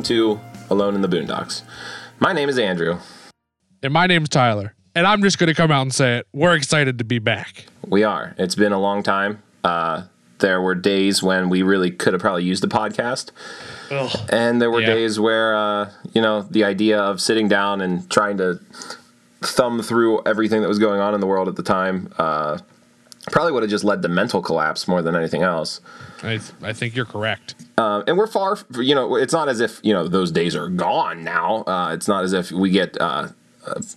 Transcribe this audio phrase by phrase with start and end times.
[0.00, 0.40] welcome to
[0.70, 1.60] Alone in the Boondocks.
[2.20, 2.98] My name is Andrew.
[3.82, 4.74] And my name's Tyler.
[4.94, 6.26] And I'm just going to come out and say it.
[6.32, 7.66] We're excited to be back.
[7.86, 8.34] We are.
[8.38, 9.42] It's been a long time.
[9.62, 10.04] Uh,
[10.38, 13.30] there were days when we really could have probably used the podcast.
[13.90, 14.10] Ugh.
[14.32, 14.86] And there were Yeah.
[14.86, 18.58] days where, uh, you know, the idea of sitting down and trying to
[19.42, 22.56] thumb through everything that was going on in the world at the time uh,
[23.26, 25.80] probably would have just led to mental collapse more than anything else.
[26.22, 27.54] I, I think you're correct.
[27.78, 30.56] Um, and we're far, f- you know, it's not as if, you know, those days
[30.56, 31.64] are gone now.
[31.66, 33.28] Uh, it's not as if we get uh,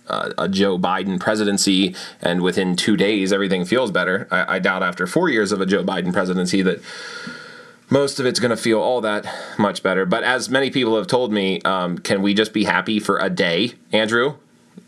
[0.08, 4.28] a, a Joe Biden presidency and within two days everything feels better.
[4.30, 6.80] I, I doubt after four years of a Joe Biden presidency that
[7.90, 9.26] most of it's going to feel all that
[9.58, 10.06] much better.
[10.06, 13.30] But as many people have told me, um, can we just be happy for a
[13.30, 14.36] day, Andrew?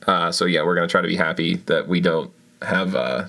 [0.06, 2.32] Uh, so yeah, we're going to try to be happy that we don't
[2.62, 3.28] have uh,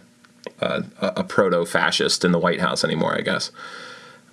[0.59, 3.51] a, a proto fascist in the White House anymore, I guess.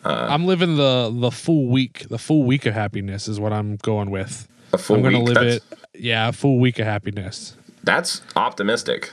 [0.05, 2.07] Uh, I'm living the the full week.
[2.09, 4.47] The full week of happiness is what I'm going with.
[4.73, 5.63] A full I'm going to live it.
[5.95, 7.57] Yeah, a full week of happiness.
[7.85, 9.13] That's optimistic.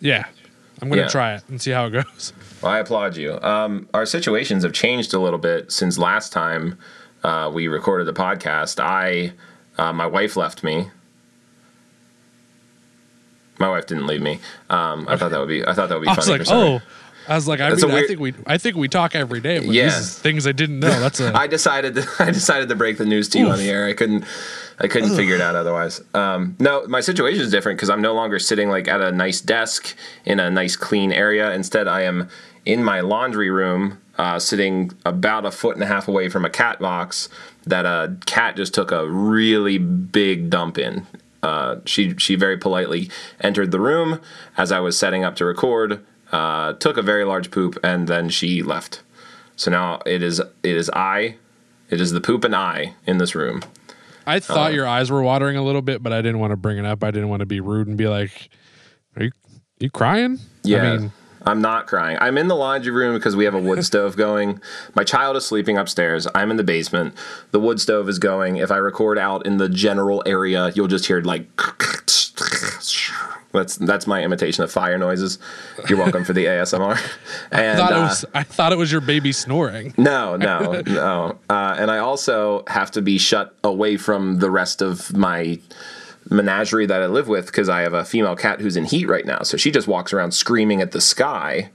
[0.00, 0.24] Yeah.
[0.82, 1.08] I'm going to Yeah.
[1.08, 2.32] try it and see how it goes.
[2.62, 3.40] Well, I applaud you.
[3.40, 6.76] Um, our situations have changed a little bit since last time
[7.24, 8.78] uh, we recorded the podcast.
[8.78, 9.32] I,
[9.78, 10.90] uh, my wife left me.
[13.60, 14.40] My wife didn't leave me.
[14.70, 15.64] Um, I thought that would be.
[15.64, 16.38] I thought that would be I funny.
[16.38, 16.82] was like, for oh.
[17.28, 19.68] I was like, I mean, I think we, I think we talk every day, but
[19.68, 19.90] Yeah.
[20.00, 20.98] things I didn't know.
[20.98, 21.94] That's a, I decided.
[21.94, 23.86] To, I decided to break the news to you on the air.
[23.86, 24.24] I couldn't.
[24.82, 26.00] I couldn't figure it out otherwise.
[26.14, 29.42] Um, no, my situation is different because I'm no longer sitting like at a nice
[29.42, 31.52] desk in a nice clean area.
[31.52, 32.30] Instead, I am
[32.64, 36.50] in my laundry room, uh, sitting about a foot and a half away from a
[36.50, 37.28] cat box
[37.66, 41.06] that a cat just took a really big dump in.
[41.42, 44.20] Uh, she she very politely entered the room
[44.56, 48.28] as I was setting up to record, uh, took a very large poop, and then
[48.28, 49.02] she left.
[49.56, 51.36] So now it is it is I,
[51.88, 53.62] it is the poop and I in this room.
[54.26, 56.56] I uh, thought your eyes were watering a little bit, but I didn't want to
[56.56, 57.02] bring it up.
[57.02, 58.50] I didn't want to be rude and be like,
[59.16, 59.30] "Are you,
[59.78, 60.78] you crying?" Yeah.
[60.78, 61.12] I mean,
[61.42, 62.18] I'm not crying.
[62.20, 64.60] I'm in the laundry room because we have a wood stove going.
[64.94, 66.26] My child is sleeping upstairs.
[66.34, 67.14] I'm in the basement.
[67.50, 68.56] The wood stove is going.
[68.56, 71.46] If I record out in the general area, you'll just hear like
[73.52, 75.38] that's that's my imitation of fire noises.
[75.88, 76.92] You're welcome for the ASMR.
[77.52, 78.24] I thought it uh, was.
[78.34, 79.94] I thought it was your baby snoring.
[79.96, 81.38] No, no, no.
[81.48, 85.58] Uh, and I also have to be shut away from the rest of my
[86.28, 89.24] menagerie that I live with because I have a female cat who's in heat right
[89.24, 89.42] now.
[89.42, 91.70] So she just walks around screaming at the sky.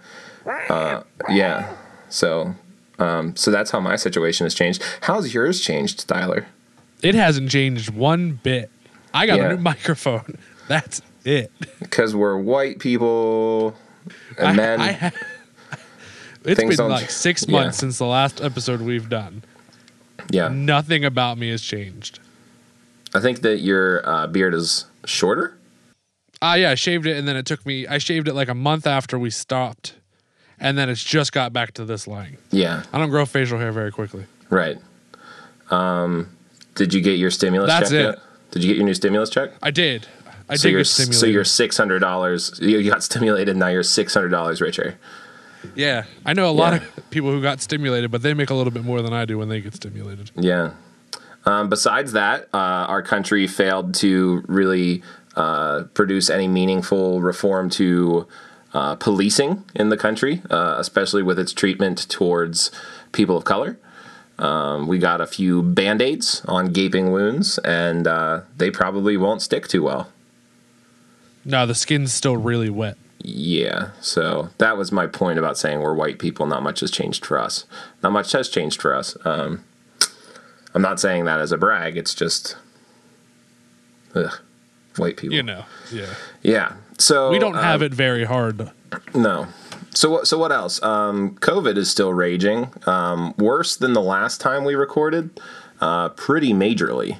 [0.69, 1.75] Uh, yeah.
[2.09, 2.53] So,
[2.99, 4.83] um, so that's how my situation has changed.
[5.01, 6.45] How's yours changed, Tyler?
[7.01, 8.69] It hasn't changed one bit.
[9.13, 9.45] I got Yeah.
[9.45, 10.37] a new microphone.
[10.67, 11.51] That's it.
[11.79, 13.75] Because we're white people,
[14.37, 15.11] and I- then I
[16.43, 17.51] it's Things been like six yeah.
[17.59, 19.43] months since the last episode we've done.
[20.29, 22.19] yeah, Nothing about me has changed.
[23.15, 25.57] I think that your uh, beard is shorter.
[26.41, 27.87] Ah, yeah, I shaved it, and then it took me.
[27.87, 29.95] I shaved it like a month after we stopped,
[30.59, 32.37] and then it's just got back to this line.
[32.51, 34.25] Yeah, I don't grow facial hair very quickly.
[34.49, 34.77] right.
[35.71, 36.29] Um,
[36.75, 38.03] did you get your stimulus That's check it.
[38.03, 38.15] yet?
[38.51, 39.51] Did you get your new stimulus check?
[39.63, 40.07] I did.
[40.47, 42.59] I so did you're so you're six hundred dollars.
[42.61, 43.57] You got stimulated.
[43.57, 44.97] Now you're six hundred dollars richer.
[45.75, 46.87] yeah, I know a lot Yeah.
[46.97, 49.37] of people who got stimulated, but they make a little bit more than I do
[49.39, 50.29] when they get stimulated.
[50.35, 50.71] Yeah.
[51.45, 52.57] Um, besides that, uh,
[52.87, 55.03] our country failed to really
[55.35, 58.27] uh, produce any meaningful reform to
[58.73, 62.71] uh, policing in the country, uh, especially with its treatment towards
[63.11, 63.77] people of color.
[64.37, 69.41] Um, we got a few band aids on gaping wounds, and uh, they probably won't
[69.41, 70.11] stick too well.
[71.45, 72.97] No, the skin's still really wet.
[73.19, 76.45] Yeah, so that was my point about saying we're white people.
[76.45, 77.65] Not much has changed for us.
[78.03, 79.15] Not much has changed for us.
[79.25, 79.63] Um,
[80.75, 81.97] I'm not saying that as a brag.
[81.97, 82.57] It's just,
[84.13, 84.39] ugh,
[84.97, 85.35] white people.
[85.35, 85.65] You know.
[85.91, 86.13] Yeah.
[86.43, 86.73] Yeah.
[86.97, 88.69] So We don't have um, it very hard.
[89.13, 89.47] No.
[89.91, 90.27] So what?
[90.27, 90.83] So what else?
[90.83, 92.71] Um, COVID is still raging.
[92.85, 95.39] Um, worse than the last time we recorded.
[95.79, 97.19] Uh, pretty majorly.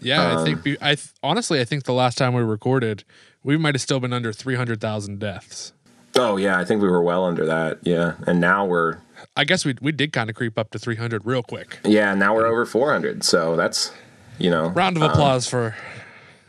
[0.00, 3.04] Yeah, I think um, we, I th- honestly I think the last time we recorded,
[3.42, 5.72] we might have still been under 300,000 deaths.
[6.16, 7.78] Oh yeah, I think we were well under that.
[7.82, 8.98] Yeah, and now we're
[9.36, 11.78] I guess we we did kind of creep up to 300 real quick.
[11.84, 13.22] yeah now we're over 400.
[13.24, 13.92] So that's
[14.38, 15.74] you know Round of um, applause for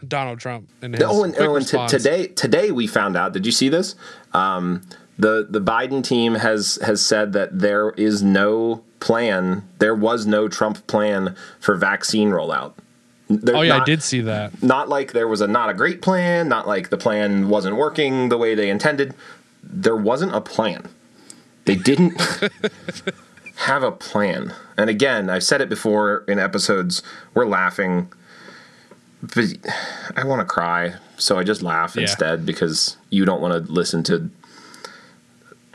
[0.07, 3.33] Donald Trump and his Oh, and, oh, and t- today, today we found out.
[3.33, 3.95] Did you see this?
[4.33, 4.81] Um,
[5.17, 9.67] the the Biden team has has said that there is no plan.
[9.79, 12.73] There was no Trump plan for vaccine rollout.
[13.29, 14.61] There- Oh yeah, I did see that.
[14.61, 16.47] Not like there was a not a great plan.
[16.49, 19.13] Not like the plan wasn't working the way they intended.
[19.63, 20.87] There wasn't a plan.
[21.65, 22.21] They didn't
[23.55, 24.53] have a plan.
[24.77, 27.01] And again, I've said it before in episodes.
[27.33, 28.11] We're laughing,
[29.21, 29.45] but
[30.15, 32.03] I want to cry, so I just laugh Yeah.
[32.03, 34.29] instead because you don't want to listen to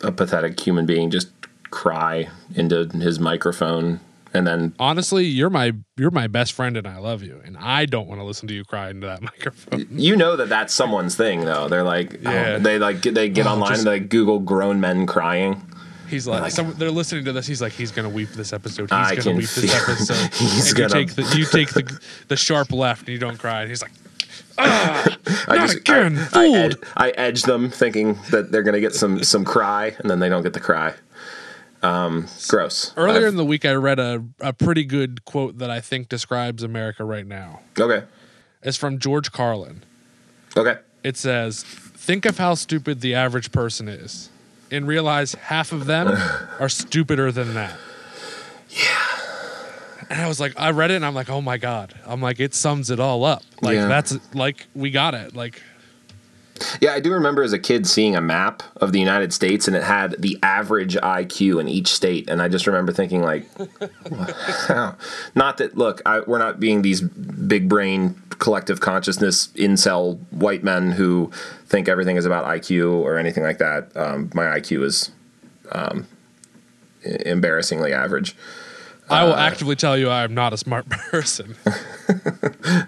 [0.02, 1.28] a pathetic human being just
[1.70, 4.00] cry into his microphone
[4.32, 7.40] and then Honestly, you're my you're my best friend and I love you.
[7.44, 9.86] And I don't want to listen to you cry into that microphone.
[9.90, 11.68] you know that that's someone's thing though.
[11.68, 12.58] They're like, oh, Yeah.
[12.58, 15.62] they like get- they get Oh, online just- and they Google grown men crying.
[16.10, 17.46] He's like, some, they're listening to this.
[17.46, 18.82] He's like, he's gonna weep this episode.
[18.84, 20.34] He's I gonna weep this episode.
[20.34, 23.38] he's and gonna- you take the you take the the sharp left and you don't
[23.38, 23.60] cry.
[23.62, 23.92] And he's like,
[24.58, 25.16] I
[25.48, 29.44] Not again, I, I, ed- I edge them thinking that they're gonna get some some
[29.44, 30.94] cry, and then they don't get the cry.
[31.82, 32.92] Um, gross.
[32.98, 36.08] earlier I've- in the week, I read a a pretty good quote that I think
[36.08, 37.60] describes America right now.
[37.78, 38.04] okay,
[38.62, 39.82] It's from George Carlin.
[40.56, 40.76] okay.
[41.02, 44.28] It says, "Think of how stupid the average person is,
[44.70, 46.08] and realize half of them
[46.60, 47.76] are stupider than that."
[48.70, 48.86] Yeah.
[50.08, 51.94] And I was like, I read it, and I'm like, oh my god.
[52.04, 53.42] I'm like, it sums it all up.
[53.62, 53.86] Like Yeah.
[53.86, 55.36] that's like we got it.
[55.36, 55.62] Like
[56.80, 59.76] Yeah, I do remember as a kid seeing a map of the United States, and
[59.76, 63.46] it had the average IQ in each state, and I just remember thinking like,
[64.66, 64.96] how?
[65.34, 70.92] Not that look, I, we're not being these big brain collective consciousness incel white men
[70.92, 71.30] who
[71.66, 73.94] think everything is about IQ or anything like that.
[73.96, 75.10] Um, my IQ is
[75.72, 76.06] um,
[77.04, 78.34] embarrassingly average.
[79.08, 81.56] I Uh, will actively tell you, I am not a smart person.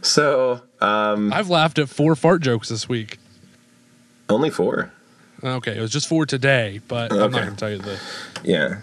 [0.00, 3.18] So I've laughed at four fart jokes this week.
[4.28, 4.92] only four.
[5.44, 8.00] Okay, it was just four today, but I'm not going to tell you the.
[8.42, 8.80] Yeah.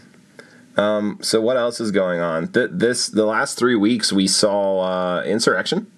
[0.77, 2.47] Um, so what else is going on?
[2.47, 5.91] Th- this the last three weeks we saw uh, insurrection,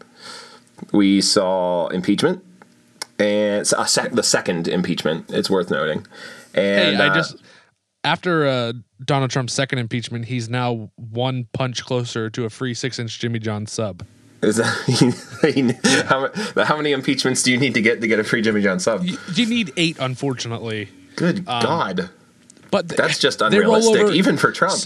[0.92, 2.44] we saw impeachment,
[3.20, 5.30] and uh, sec- the second impeachment.
[5.30, 6.06] It's worth noting.
[6.54, 7.36] Hey, And I uh, just
[8.04, 13.20] after uh, Donald Trump's second impeachment, he's now one punch closer to a free six-inch
[13.20, 14.06] Jimmy John sub.
[14.46, 16.06] Is that,
[16.56, 18.80] how, how many impeachments do you need to get to get a free Jimmy John
[18.80, 19.04] sub?
[19.04, 22.10] You, you need eight, unfortunately, Good God,
[22.72, 24.82] but th- that's just unrealistic, even for Trump.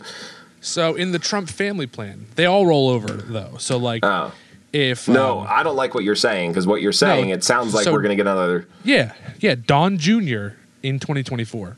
[0.61, 3.55] So in the Trump family plan, they all roll over though.
[3.57, 4.31] So like, Oh
[4.71, 7.43] if no, um, I don't like what you're saying because what you're saying No, it
[7.43, 8.67] sounds like so- we're gonna get another.
[8.83, 10.49] yeah, yeah, Don Jr.
[10.83, 11.75] in 2024.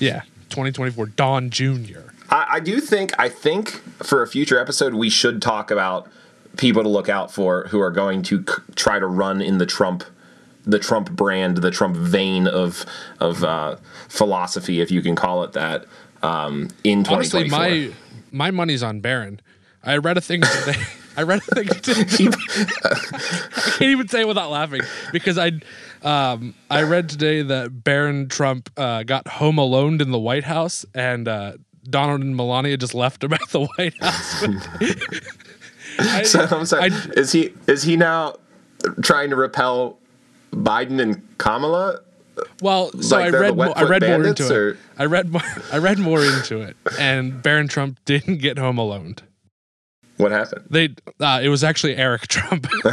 [0.00, 2.00] Yeah, 2024, Don Jr.
[2.28, 3.70] I, I do think I think
[4.02, 6.10] for a future episode we should talk about
[6.56, 9.66] people to look out for who are going to c- try to run in the
[9.66, 10.04] Trump
[10.64, 12.86] the Trump brand, the Trump vein of
[13.20, 13.76] of uh,
[14.08, 15.86] philosophy, if you can call it that,
[16.22, 17.48] um, in Honestly, 2024.
[17.50, 17.92] my
[18.30, 19.40] my money's on Barron.
[19.82, 20.80] I read a thing today.
[21.16, 22.28] I read a thing today.
[22.84, 24.82] I can't even say it without laughing
[25.12, 25.50] because I
[26.02, 30.86] um, I read today that Barron Trump uh, got home alone in the White House
[30.94, 31.52] and uh,
[31.90, 34.44] Donald and Melania just left him at the White House.
[35.98, 36.90] I, so I'm sorry.
[36.92, 38.36] I- is he is he now
[39.02, 39.98] trying to repel
[40.52, 42.00] Biden and Kamala?
[42.62, 44.76] well, so like I read mo- I read more into or- it.
[44.98, 45.42] I read more.
[45.72, 49.16] I read more into it, and Barron Trump didn't get home alone.
[50.16, 50.66] What happened?
[50.70, 52.66] They uh, it was actually Eric Trump.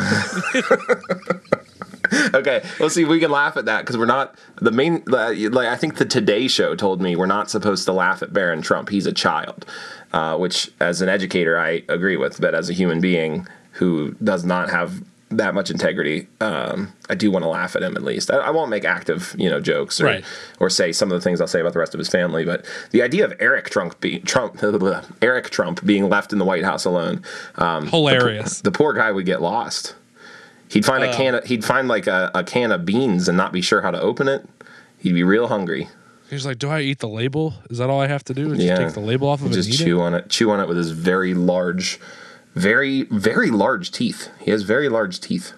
[2.34, 5.04] okay, let's see if we can laugh at that because we're not the main.
[5.06, 8.62] Like I think the Today Show told me we're not supposed to laugh at Barron
[8.62, 8.90] Trump.
[8.90, 9.66] He's a child,
[10.14, 14.44] uh, which as an educator I agree with, but as a human being who does
[14.44, 18.32] not have that much integrity, um, I do want to laugh at him at least.
[18.32, 20.26] I, I won't make active, you know, jokes or Right.
[20.60, 22.66] or say some of the things I'll say about the rest of his family, but
[22.90, 24.60] the idea of Eric Trump being Trump,
[25.22, 27.24] Eric Trump being left in the White House alone,
[27.58, 28.62] um, Hilarious.
[28.62, 29.94] the poor guy would get lost.
[30.70, 33.52] He'd find a can of, he'd find like a, a can of beans and not
[33.52, 34.48] be sure how to open it.
[34.98, 35.90] He'd be real hungry.
[36.30, 37.56] He's like, "Do I eat the label?
[37.70, 38.54] Is that all I have to do?
[38.54, 38.76] Is Yeah.
[38.78, 39.56] just take the label off of it?
[39.56, 40.04] Just and eat chew it?
[40.04, 42.00] on it, chew on it with his very large,
[42.56, 44.30] very very large teeth.
[44.40, 45.54] He has very large teeth.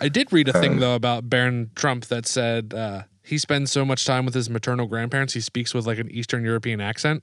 [0.00, 3.70] I did read a Um, thing though about Barron Trump that said uh, he spends
[3.70, 7.22] so much time with his maternal grandparents, he speaks with like an Eastern European accent.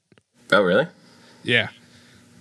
[0.51, 0.87] Oh really?
[1.43, 1.69] Yeah,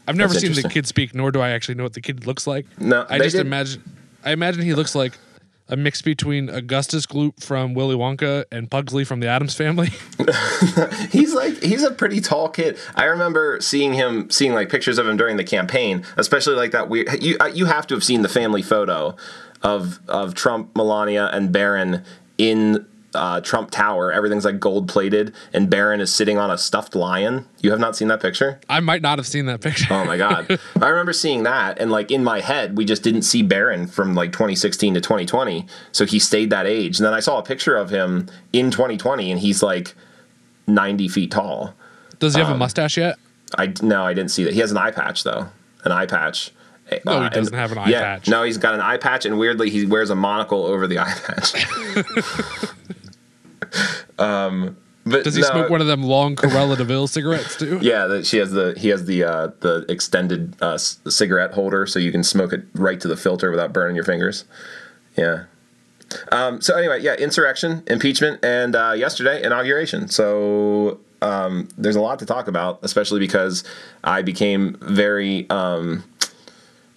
[0.08, 2.26] I've never That's seen the kid speak, nor do I actually know what the kid
[2.26, 2.66] looks like.
[2.80, 3.82] No, I just did- imagine.
[4.24, 5.12] I imagine he looks like
[5.68, 9.88] a mix between Augustus Gloop from Willy Wonka and Pugsley from the Addams Family.
[11.10, 12.78] He's like he's a pretty tall kid.
[12.94, 16.88] I remember seeing him, seeing like pictures of him during the campaign, especially like that
[16.88, 17.22] weird.
[17.22, 19.16] You uh, you have to have seen the family photo
[19.62, 22.04] of of Trump, Melania, and Barron
[22.38, 24.12] in uh, Trump Tower.
[24.12, 27.46] Everything's like gold plated, and Barron is sitting on a stuffed lion.
[27.60, 28.60] You have not seen that picture?
[28.68, 29.86] I might not have seen that picture.
[29.92, 30.58] Oh my god!
[30.80, 34.14] I remember seeing that, and like in my head, we just didn't see Barron from
[34.14, 36.98] like 2016 to 2020, so he stayed that age.
[36.98, 39.94] And then I saw a picture of him in 2020, and he's like
[40.66, 41.74] 90 feet tall.
[42.18, 43.16] Does he have a Um, mustache yet?
[43.58, 44.54] I no, I didn't see that.
[44.54, 45.48] He has an eye patch though,
[45.84, 46.50] an eye patch.
[47.06, 48.28] No, he doesn't have an eye yeah, patch.
[48.28, 51.14] No, he's got an eye patch, and weirdly, he wears a monocle over the eye
[51.26, 51.66] patch.
[54.18, 54.76] um,
[55.06, 57.78] but Does he no, smoke one of them long Cruella de Vil cigarettes too?
[57.82, 61.86] Yeah, that she has the he has the uh, the extended uh, c- cigarette holder,
[61.86, 64.44] so you can smoke it right to the filter without burning your fingers.
[65.16, 65.44] Yeah.
[66.32, 70.08] Um, so anyway, yeah, insurrection, impeachment, and uh, yesterday inauguration.
[70.08, 73.62] So um, there's a lot to talk about, especially because
[74.04, 76.04] I became very um,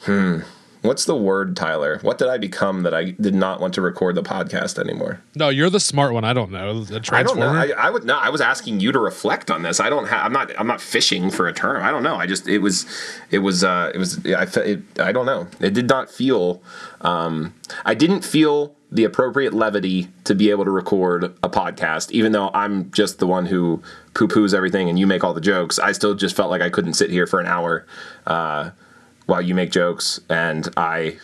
[0.01, 0.39] hmm.
[0.87, 1.99] What's the word, Tyler?
[2.01, 5.19] What did I become that I did not want to record the podcast anymore?
[5.35, 6.23] No, you're the smart one.
[6.23, 6.81] I don't know.
[6.85, 7.49] The I don't know.
[7.49, 8.17] I, I would no.
[8.17, 9.81] I was asking you to reflect on this.
[9.81, 10.25] I don't have.
[10.25, 10.57] I'm not.
[10.57, 11.83] I'm not fishing for a term.
[11.83, 12.15] I don't know.
[12.15, 12.47] I just.
[12.47, 12.85] It was.
[13.31, 13.65] It was.
[13.65, 13.91] Uh.
[13.93, 14.25] It was.
[14.25, 14.43] I.
[14.61, 15.47] It, I don't know.
[15.59, 16.61] It did not feel.
[17.01, 17.53] Um.
[17.85, 22.49] I didn't feel the appropriate levity to be able to record a podcast, even though
[22.53, 25.79] I'm just the one who poo poos everything and you make all the jokes.
[25.79, 27.85] I still just felt like I couldn't sit here for an hour,
[28.25, 28.71] uh,
[29.27, 31.17] while you make jokes and I,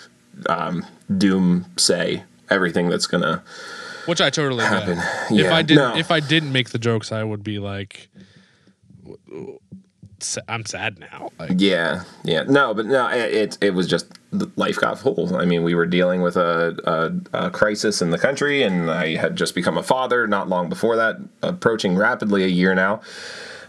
[0.48, 0.86] um,
[1.18, 3.44] doom say everything that's gonna
[4.06, 4.96] Which I totally happen.
[4.98, 5.32] get.
[5.32, 5.98] if Yeah, I didn't, no.
[5.98, 8.10] if I didn't make the jokes, I would be like,
[10.48, 11.32] I'm sad now.
[11.40, 14.08] Like, Yeah, yeah, no, but no, it it, it was just
[14.56, 15.36] life got full.
[15.36, 16.78] I mean, we were dealing with a,
[17.34, 20.70] a, a crisis in the country, and I had just become a father not long
[20.70, 23.02] before that, approaching rapidly a year now.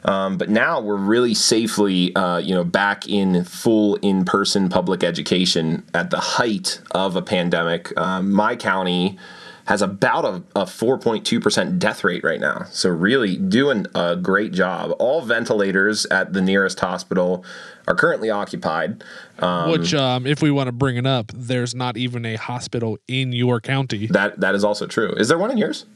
[0.04, 5.82] Um, but now we're really safely, uh, you know, back in full in-person public education
[5.94, 7.96] at the height of a pandemic.
[7.98, 9.18] Um, my county
[9.66, 12.66] has about a, a 4.2% death rate right now.
[12.70, 14.94] So really doing a great job.
[14.98, 17.44] All ventilators at the nearest hospital
[17.88, 19.02] are currently occupied.
[19.38, 22.98] Um, which, um, if we want to bring it up, there's not even a hospital
[23.08, 24.06] in your county.
[24.08, 25.12] that that is also true.
[25.12, 25.86] Is there one in yours?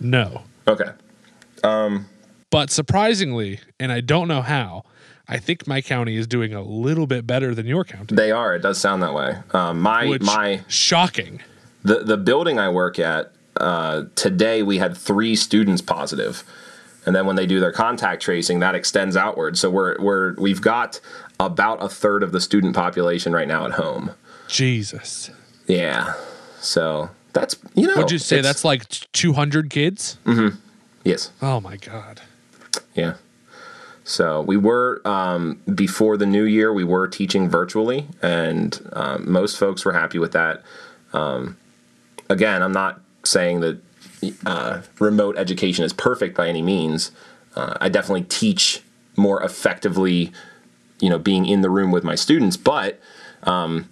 [0.00, 0.90] No, Okay.
[2.52, 4.84] But surprisingly, and I don't know how,
[5.26, 8.14] I think my county is doing a little bit better than your county.
[8.14, 8.54] They are.
[8.54, 9.38] It does sound that way.
[9.52, 11.40] Um, my Which my shocking.
[11.82, 16.44] the the building I work at uh, today we had three students positive,
[17.06, 19.56] and then when they do their contact tracing, that extends outward.
[19.56, 21.00] So we're we're we've got
[21.40, 24.10] about a third of the student population right now at home.
[24.46, 25.30] Jesus.
[25.66, 26.12] Yeah,
[26.60, 27.96] so that's you know.
[27.96, 30.18] Would you say that's like 200 kids?
[30.26, 30.58] Mm-hmm.
[31.02, 31.30] Yes?
[31.40, 32.20] Oh my god.
[32.94, 33.14] Yeah.
[34.04, 36.72] So we were um, before the new year.
[36.72, 40.62] We were teaching virtually, and um, most folks were happy with that.
[41.12, 41.56] Um,
[42.28, 43.78] again, I'm not saying that
[44.44, 47.12] uh, remote education is perfect by any means.
[47.54, 48.82] Uh, I definitely teach
[49.16, 50.32] more effectively,
[51.00, 52.98] you know, being in the room with my students, but
[53.44, 53.88] um,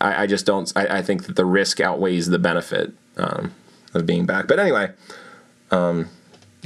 [0.00, 0.72] I, I just don't.
[0.74, 3.54] I, I think that the risk outweighs the benefit um,
[3.94, 4.48] of being back.
[4.48, 4.90] But anyway.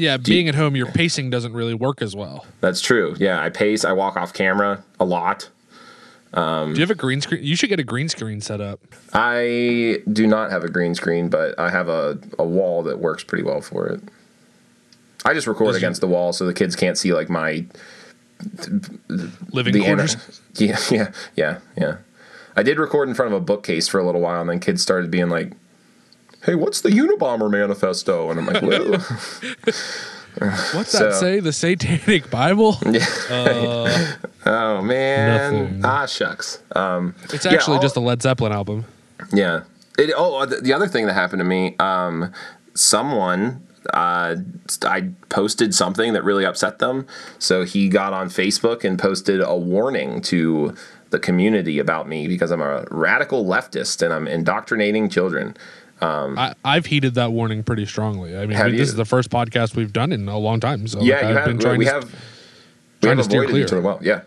[0.02, 2.44] Yeah, being at home, your pacing doesn't really work as well.
[2.60, 3.14] That's true.
[3.18, 3.84] Yeah, I pace.
[3.84, 5.48] I walk off camera a lot.
[6.34, 6.40] Do
[6.74, 7.44] you have a green screen?
[7.44, 8.80] You should get a green screen set up.
[9.12, 13.22] I do not have a green screen, but I have a, a wall that works
[13.22, 14.00] pretty well for it.
[15.24, 17.64] I just record Does you- against the wall so the kids can't see like my
[19.52, 20.40] Living the ana- quarters.
[20.56, 21.96] yeah yeah yeah yeah.
[22.56, 24.82] I did record in front of a bookcase for a little while, and then kids
[24.82, 25.52] started being like,
[26.44, 28.62] "Hey, what's the Unabomber manifesto?" And I'm like.
[30.72, 31.40] What's So- that say?
[31.40, 32.78] The Satanic Bible?
[33.30, 34.12] Uh,
[34.46, 35.80] oh man, Nothing.
[35.84, 36.58] ah shucks.
[36.74, 38.84] Um, it's Yeah, actually all- just a Led Zeppelin album.
[39.32, 39.62] Yeah.
[39.98, 42.32] It, oh, the, the other thing that happened to me, um,
[42.74, 44.36] someone, uh,
[44.82, 47.06] I posted something that really upset them.
[47.38, 50.74] So he got on Facebook and posted a warning to
[51.10, 55.54] the community about me because I'm a radical leftist and I'm indoctrinating children.
[56.02, 58.36] I, I've heeded that warning pretty strongly.
[58.36, 60.86] I mean, Have this is the first podcast we've done in a long time.
[60.86, 61.46] So yeah, like, you I've have.
[61.46, 62.14] been trying we to have.
[63.02, 63.64] We have to steer clear.
[63.64, 63.98] each other well.
[64.02, 64.22] Yeah.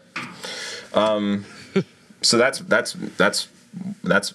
[0.93, 1.45] Um.
[2.21, 3.47] so that's that's that's
[4.03, 4.33] that's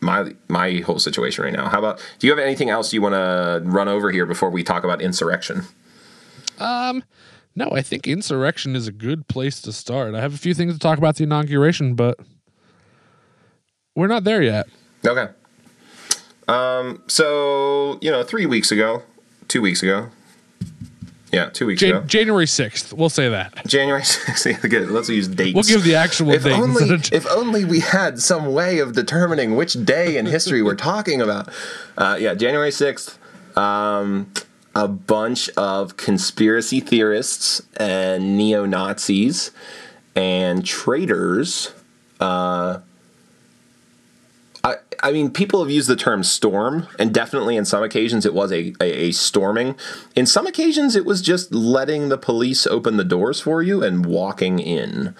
[0.00, 1.68] my my whole situation right now.
[1.68, 2.04] How about?
[2.18, 5.00] Do you have anything else you want to run over here before we talk about
[5.00, 5.62] insurrection?
[6.58, 7.04] Um.
[7.56, 10.14] No, I think insurrection is a good place to start.
[10.16, 12.18] I have a few things to talk about the inauguration, but
[13.94, 14.66] we're not there yet.
[15.06, 15.28] Okay.
[16.48, 19.02] Um, so, you know, three weeks ago,
[19.48, 20.10] two weeks ago.
[21.32, 22.06] Yeah, two weeks Jan- ago.
[22.06, 23.66] January 6th, we'll say that.
[23.66, 24.70] January 6th.
[24.70, 24.88] Good.
[24.90, 25.54] Let's use dates.
[25.54, 26.52] We'll give the actual if date.
[26.52, 31.20] only, if only we had some way of determining which day in history we're talking
[31.20, 31.48] about.
[31.98, 33.16] Uh, yeah, January 6th.
[33.58, 34.30] Um,
[34.76, 39.50] a bunch of conspiracy theorists and neo Nazis
[40.14, 41.72] and traitors.
[42.20, 42.78] Uh,
[45.08, 48.50] I, mean, people have used the term storm, and definitely in some occasions it was
[48.52, 49.76] a, a, a, storming.
[50.16, 54.06] In some occasions, it was just letting the police open the doors for you and
[54.06, 55.14] walking in.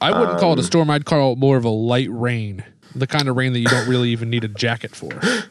[0.00, 0.90] I wouldn't um, call it a um, storm.
[0.90, 2.64] I'd call it more of a light rain,
[2.94, 5.10] the kind of rain that you don't really even need a jacket for.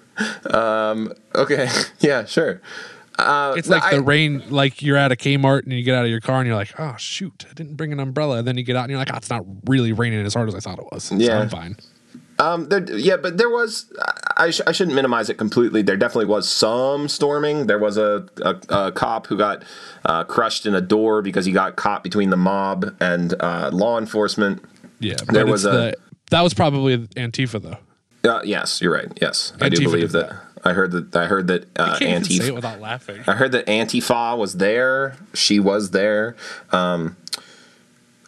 [0.51, 2.61] Um, okay, yeah, sure.
[3.17, 6.03] Uh, it's like I, the rain, like you're at a Kmart and you get out
[6.03, 8.37] of your car and you're like, oh shoot, I didn't bring an umbrella.
[8.37, 10.49] And then you get out and you're like, oh, it's not really raining as hard
[10.49, 11.05] as I thought it was.
[11.05, 11.77] So yeah, I'm fine.
[12.43, 13.91] Um, there, yeah, but there was.
[14.35, 15.81] I, sh- I shouldn't minimize it completely.
[15.81, 17.67] There definitely was some storming.
[17.67, 19.63] There was a, a, a cop who got
[20.05, 23.97] uh, crushed in a door because he got caught between the mob and uh, law
[23.97, 24.63] enforcement.
[24.99, 25.71] Yeah, there was a.
[25.71, 25.95] The,
[26.31, 28.29] that was probably Antifa though.
[28.29, 29.11] Uh, yes, you're right.
[29.21, 30.29] Yes, Antifa I do believe that.
[30.29, 30.39] that.
[30.65, 31.15] I heard that.
[31.15, 31.65] I heard that.
[31.77, 33.21] Uh, can't Antifa, say it without laughing.
[33.27, 35.17] I heard that Antifa was there.
[35.33, 36.35] She was there.
[36.71, 37.17] Um,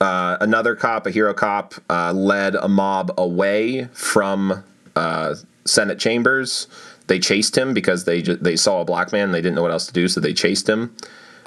[0.02, 4.64] uh, another cop, a hero cop, uh, led a mob away from
[4.96, 5.36] uh,
[5.66, 6.68] Senate chambers.
[7.08, 9.26] They chased him because they ju- they saw a black man.
[9.26, 10.96] And they didn't know what else to do, so they chased him.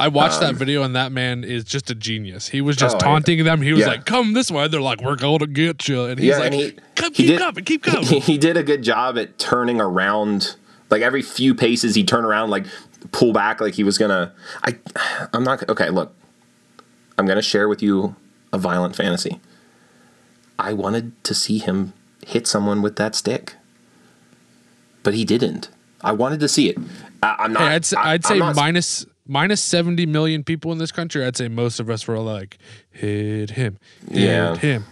[0.00, 2.48] I watched um, that video, and that man is just a genius.
[2.48, 3.60] He was just oh, taunting them.
[3.60, 3.88] He was yeah.
[3.88, 6.52] like, "Come this way." They're like, "We're going to get you," and he's yeah, like,
[6.52, 9.18] and he, "Come, he keep did, coming, keep coming." He, he did a good job
[9.18, 10.56] at turning around.
[10.90, 12.64] Like every few paces, he turned around, like
[13.12, 14.32] pull back, like he was gonna.
[14.62, 14.76] I,
[15.32, 15.90] I'm not okay.
[15.90, 16.14] Look,
[17.18, 18.14] I'm gonna share with you
[18.52, 19.40] a violent fantasy.
[20.58, 21.92] I wanted to see him
[22.26, 23.54] hit someone with that stick,
[25.02, 25.68] but he didn't.
[26.00, 26.78] I wanted to see it.
[27.22, 27.62] I, am not.
[27.62, 31.24] Hey, I'd, I, I'd say not, minus minus 70 million people in this country.
[31.24, 32.58] I'd say most of us were like,
[32.90, 33.78] hit him,
[34.10, 34.56] hit yeah.
[34.56, 34.84] him.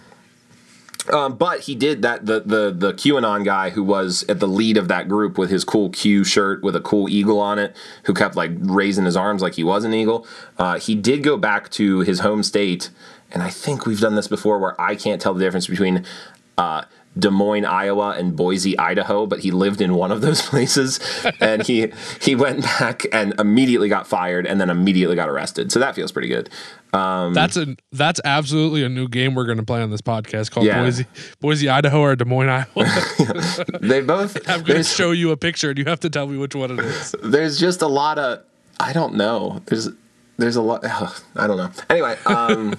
[1.13, 2.27] Um, but he did that.
[2.27, 5.63] The the the QAnon guy who was at the lead of that group with his
[5.63, 9.43] cool Q shirt with a cool eagle on it, who kept like raising his arms
[9.43, 10.27] like he was an eagle.
[10.59, 12.91] Uh, he did go back to his home state
[13.33, 16.05] and I think we've done this before where I can't tell the difference between
[16.59, 16.85] uh,
[17.19, 21.01] Des Moines, Iowa, and Boise, Idaho, but he lived in one of those places,
[21.41, 25.73] and he he went back and immediately got fired, and then immediately got arrested.
[25.73, 26.51] So that feels pretty good.
[26.93, 30.51] Um, that's a that's absolutely a new game we're going to play on this podcast
[30.51, 30.83] called yeah.
[30.83, 31.07] Boise,
[31.41, 32.67] Boise, Idaho, or Des Moines, Iowa.
[33.81, 34.37] they both.
[34.49, 36.73] I'm going to show you a picture, and you have to tell me which one
[36.73, 37.15] it is.
[37.23, 38.43] There's just a lot of
[38.79, 39.63] I don't know.
[39.67, 39.89] There's
[40.37, 40.85] there's a lot.
[41.37, 41.71] I don't know.
[41.89, 42.75] Anyway, um,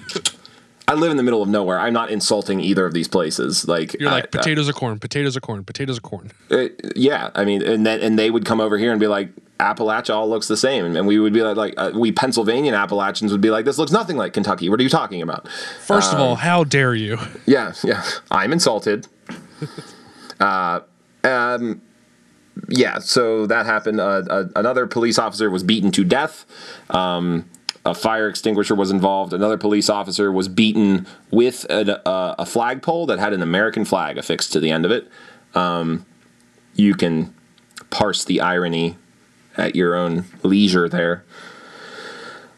[0.87, 1.79] I live in the middle of nowhere.
[1.79, 3.67] I'm not insulting either of these places.
[3.67, 6.31] Like you're like I, potatoes uh, are corn, potatoes are corn, potatoes are corn.
[6.49, 9.29] Uh, yeah, I mean, and then and they would come over here and be like,
[9.59, 13.31] Appalachia all looks the same, and we would be like, like uh, we Pennsylvanian Appalachians
[13.31, 14.69] would be like, this looks nothing like Kentucky.
[14.69, 15.47] What are you talking about?
[15.81, 17.17] First um, of all, um, how dare you?
[17.45, 19.07] Yeah, yeah, I'm insulted.
[20.39, 20.81] uh,
[21.25, 21.81] um,
[22.69, 23.99] yeah, so that happened.
[23.99, 26.45] Uh, uh, another police officer was beaten to death.
[26.89, 27.49] Um,
[27.87, 29.31] a fire extinguisher was involved.
[29.31, 34.17] Another police officer was beaten with a, a, a flagpole that had an American flag
[34.17, 35.07] affixed to the end of it.
[35.55, 36.05] Um,
[36.75, 37.33] you can
[37.89, 38.97] parse the irony
[39.55, 41.23] at your own leisure there.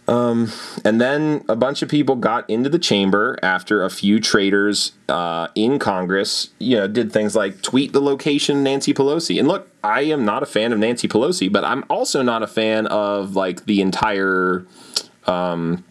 [0.07, 0.51] Um,
[0.83, 5.49] and then a bunch of people got into the chamber after a few traitors uh,
[5.53, 9.37] in Congress, you know, did things like tweet the location Nancy Pelosi.
[9.37, 12.47] And look, I am not a fan of Nancy Pelosi, but I'm also not a
[12.47, 14.65] fan of like the entire
[15.29, 15.83] um,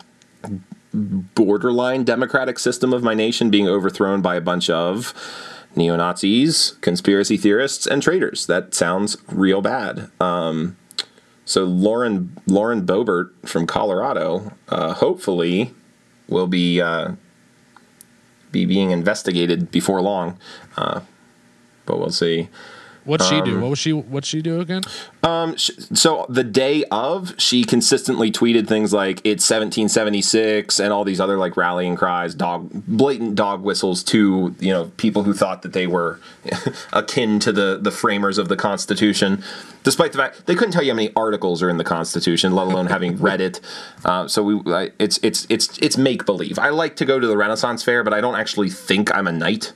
[0.92, 5.14] borderline democratic system of my nation being overthrown by a bunch of
[5.76, 8.46] neo Nazis, conspiracy theorists, and traitors.
[8.46, 10.10] That sounds real bad.
[10.20, 10.76] Um,
[11.44, 15.72] so Lauren Lauren Boebert from Colorado, uh, hopefully,
[16.28, 17.12] will be uh,
[18.50, 20.38] be being investigated before long,
[20.76, 21.00] uh,
[21.86, 22.48] but we'll see.
[23.08, 23.54] What's she do?
[23.54, 23.92] Um, what was she?
[23.92, 24.82] What's she do again?
[25.22, 31.18] Um, so the day of, she consistently tweeted things like "It's 1776" and all these
[31.18, 35.72] other like rallying cries, dog, blatant dog whistles to you know people who thought that
[35.72, 36.20] they were
[36.92, 39.42] akin to the the framers of the Constitution,
[39.84, 42.66] despite the fact they couldn't tell you how many articles are in the Constitution, let
[42.66, 43.58] alone having read it.
[44.04, 46.58] Uh, so we, it's it's it's it's make believe.
[46.58, 49.32] I like to go to the Renaissance Fair, but I don't actually think I'm a
[49.32, 49.72] knight.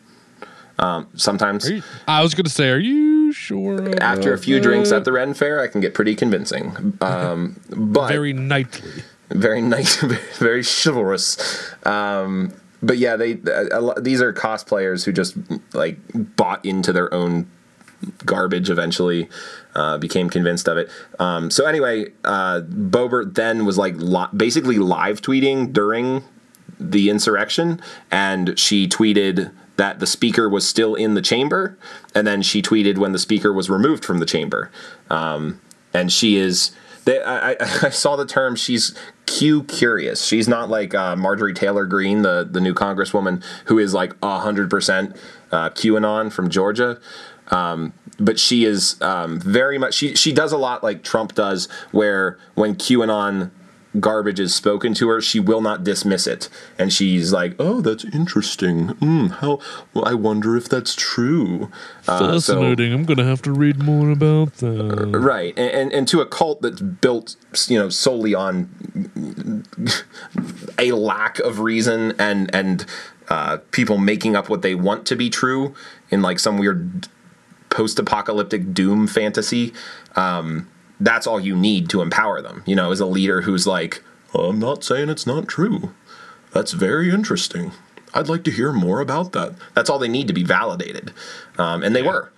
[0.79, 1.71] Um, sometimes.
[1.71, 4.01] You, I was going to say, are you sure?
[4.03, 4.62] After a few that?
[4.62, 6.97] drinks at the Ren Fair, I can get pretty convincing.
[7.01, 9.97] Um, but very knightly, very nice,
[10.38, 11.75] very chivalrous.
[11.85, 15.37] Um, but yeah, they uh, these are cosplayers who just
[15.73, 17.49] like bought into their own
[18.25, 19.29] garbage eventually
[19.75, 20.90] uh, became convinced of it
[21.21, 26.25] um, so anyway uh, Boebert then was like li- basically live tweeting during
[26.81, 31.79] the insurrection and she tweeted that the speaker was still in the chamber,
[32.15, 34.71] and then she tweeted when the speaker was removed from the chamber.
[35.11, 35.61] Um,
[35.95, 36.73] and she is.
[37.05, 38.55] They, I, I, saw the term.
[38.55, 40.25] She's Q curious.
[40.25, 44.71] She's not like uh, Marjorie Taylor Greene, the the new congresswoman who is like hundred
[44.71, 45.17] percent
[45.51, 47.01] uh, QAnon from Georgia.
[47.49, 51.69] Um, but she is um, very much she she does a lot like Trump does,
[51.91, 53.51] where when QAnon
[54.00, 58.05] garbage is spoken to her, she will not dismiss it, and she's like, "Oh, that's
[58.07, 58.88] interesting.
[59.00, 59.59] Mm, how?
[59.92, 61.70] Well, I wonder if that's true."
[62.09, 62.92] Uh, so- Fascinating.
[62.92, 65.11] I'm gonna have to read more about that.
[65.14, 67.37] right, and, and and to a cult that's built,
[67.68, 68.68] you know, solely on
[70.78, 72.87] a lack of reason and and
[73.28, 75.74] uh, people making up what they want to be true
[76.11, 77.09] in like some weird
[77.70, 79.72] post-apocalyptic doom fantasy.
[80.16, 80.68] Um,
[81.03, 82.62] that's all you need to empower them.
[82.67, 84.03] You know, as a leader who's like,
[84.35, 85.95] I'm not saying it's not true.
[86.53, 87.73] That's very interesting.
[88.15, 89.55] I'd like to hear more about that.
[89.75, 91.12] That's all they need to be validated,
[91.59, 92.31] um, and they were.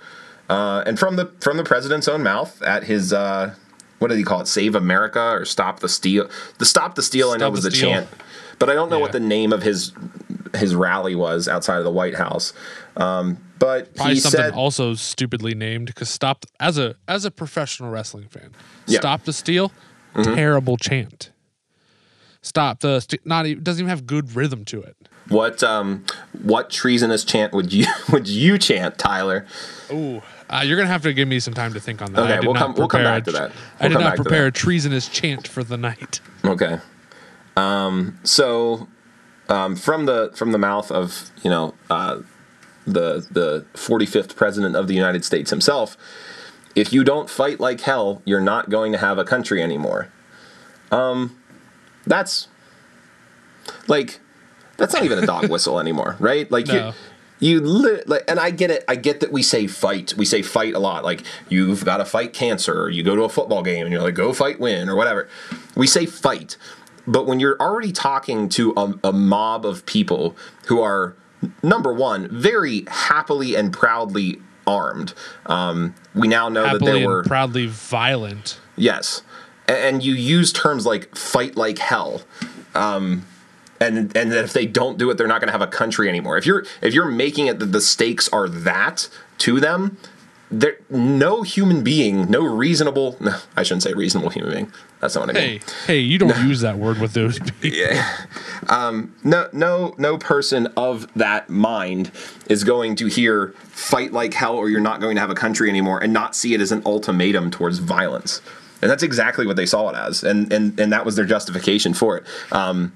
[0.48, 3.54] Uh, and from the from the president's own mouth at his uh,
[3.98, 4.48] what did he call it?
[4.48, 6.28] Save America or Stop the Steal?
[6.58, 8.08] The Stop the Steal I know Stop was the the chant,
[8.58, 9.92] but I don't know what the name of his
[10.54, 12.52] his rally was outside of the White House.
[12.96, 17.30] Um, but Probably he something said, also stupidly named because stop as a as a
[17.30, 18.50] professional wrestling fan,
[18.86, 18.98] Yeah.
[18.98, 19.02] Mm-hmm.
[19.02, 19.72] stop the steal,
[20.22, 21.30] terrible chant.
[22.42, 24.96] Stop the st- not even doesn't even have good rhythm to it.
[25.28, 26.04] "What um,
[26.42, 29.46] what treasonous chant would you would you chant, Tyler?"
[29.90, 32.20] Ooh, uh, you're gonna have to give me some time to think on that.
[32.22, 33.52] Okay, I we'll come- we'll come back a to that.
[33.80, 36.20] I We'll did not prepare a treasonous chant for the night.
[36.44, 36.78] Okay.
[37.56, 38.88] Um, so
[39.48, 42.20] um, from the from the mouth of you know uh,
[42.86, 45.96] the the 45th president of the United States himself,
[46.74, 50.08] if you don't fight like hell, you're not going to have a country anymore.
[50.90, 51.38] Um,
[52.06, 52.48] that's
[53.88, 54.20] like
[54.76, 56.50] that's not even a dog whistle anymore, right?
[56.50, 56.88] Like No.
[56.88, 56.92] you.
[57.40, 58.84] You li- like, and I get it.
[58.88, 60.14] I get that we say fight.
[60.16, 61.04] We say fight a lot.
[61.04, 62.80] Like you've got to fight cancer.
[62.84, 65.28] Or you go to a football game and you're like, go fight, win, or whatever.
[65.74, 66.56] We say fight,
[67.06, 70.36] but when you're already talking to a, a mob of people
[70.66, 71.16] who are
[71.62, 75.14] number one, very happily and proudly armed.
[75.46, 78.60] Um, we now know that they were and proudly violent.
[78.76, 79.22] Yes.
[79.68, 82.22] And you use terms like fight like hell.
[82.74, 83.26] Um,
[83.80, 86.08] and and that if they don't do it, they're not going to have a country
[86.08, 86.38] anymore.
[86.38, 89.96] If you're if you're making it that the stakes are that to them,
[90.60, 94.72] there no human being, no reasonable, no, I shouldn't say reasonable human being.
[95.00, 95.60] That's not what I mean.
[95.60, 97.78] Hey, hey, you don't use that word with those people.
[99.24, 102.10] no no no person of that mind
[102.48, 105.68] is going to hear fight like hell or you're not going to have a country
[105.68, 108.40] anymore and not see it as an ultimatum towards violence
[108.80, 111.92] and that's exactly what they saw it as and and, and that was their justification
[111.92, 112.92] for it um,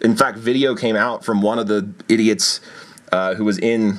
[0.00, 2.60] in fact video came out from one of the idiots
[3.12, 3.98] uh, who was in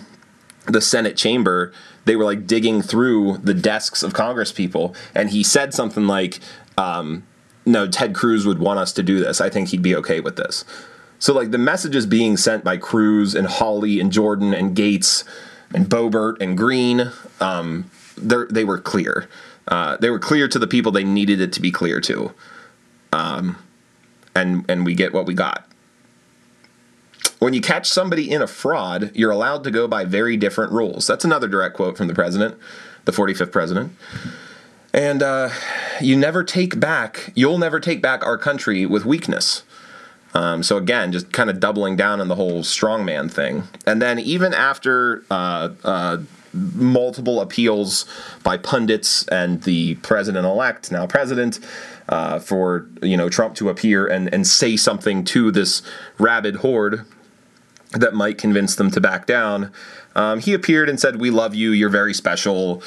[0.65, 1.71] the Senate chamber,
[2.05, 6.39] they were like digging through the desks of Congress people, and he said something like,
[6.77, 7.23] um,
[7.65, 9.39] "No, Ted Cruz would want us to do this.
[9.41, 10.65] I think he'd be okay with this."
[11.19, 15.23] So like the messages being sent by Cruz and Hawley and Jordan and Gaetz
[15.73, 19.27] and Boebert and Greene, um, they're- were clear.
[19.67, 22.31] Uh, they were clear to the people they needed it to be clear to,
[23.13, 23.55] um,
[24.35, 25.65] and and we get what we got.
[27.43, 31.05] When you catch somebody in a fraud, you're allowed to go by very different rules.
[31.07, 32.57] That's another direct quote from the president,
[33.03, 33.97] the 45th president.
[34.93, 35.49] And uh,
[35.99, 39.63] you never take back, you'll never take back our country with weakness.
[40.33, 43.63] Um, so again, just kind of doubling down on the whole strongman thing.
[43.85, 46.19] And then even after uh, uh,
[46.53, 48.05] multiple appeals
[48.43, 51.59] by pundits and the president-elect, now president,
[52.07, 55.81] uh, for you know Trump to appear and and say something to this
[56.19, 57.05] rabid horde
[57.93, 59.71] that might convince them to back down.
[60.15, 61.71] Um, he appeared and said, "We love you.
[61.71, 62.81] You're very special."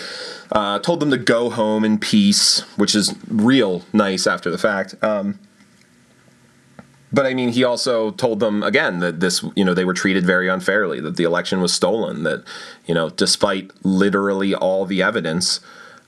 [0.52, 4.94] Uh, told them to go home in peace, which is real nice after the fact.
[5.02, 5.38] Um,
[7.12, 10.26] but I mean, he also told them again that this, you know, they were treated
[10.26, 12.44] very unfairly, that the election was stolen, that,
[12.84, 15.60] you know, despite literally all the evidence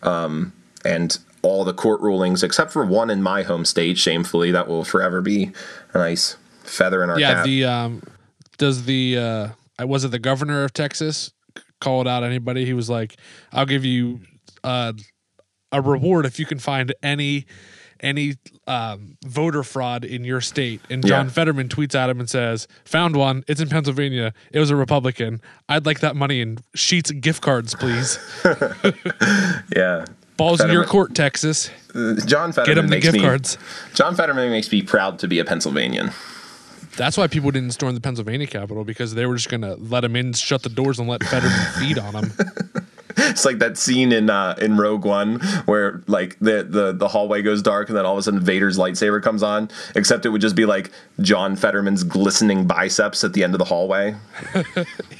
[0.03, 0.53] um,
[0.85, 4.85] and all the court rulings, except for one in my home state, shamefully, that will
[4.85, 5.51] forever be
[5.95, 7.45] a nice feather in our Yeah, cap.
[7.45, 8.03] the um,
[8.59, 11.33] does the uh, I- was it the governor of Texas
[11.81, 12.65] called out anybody?
[12.65, 13.17] He was like,
[13.53, 14.21] "I'll give you
[14.65, 14.93] uh,
[15.73, 17.47] a reward if you can find any
[18.01, 18.37] any
[18.69, 21.33] um, voter fraud in your state." And John Yeah.
[21.33, 23.45] Fetterman tweets at him and says, "Found one.
[23.49, 24.33] It's in Pennsylvania.
[24.53, 25.41] It was a Republican.
[25.69, 28.19] I'd like that money in Sheetz gift cards, please.
[29.77, 30.05] yeah.
[30.37, 31.69] Balls in your court, Texas.
[32.27, 33.59] John Fetterman Get him the makes gift me, cards."
[33.95, 36.11] John Fetterman makes me proud to be a Pennsylvanian.
[36.99, 40.17] That's why people didn't storm the Pennsylvania Capitol because they were just gonna let him
[40.17, 42.33] in, shut the doors, and let Fetterman feed on him.
[43.17, 47.41] it's like that scene in uh, in Rogue One where like the, the the hallway
[47.43, 49.71] goes dark and then all of a sudden Vader's lightsaber comes on.
[49.95, 53.65] Except it would just be like John Fetterman's glistening biceps at the end of the
[53.65, 54.15] hallway.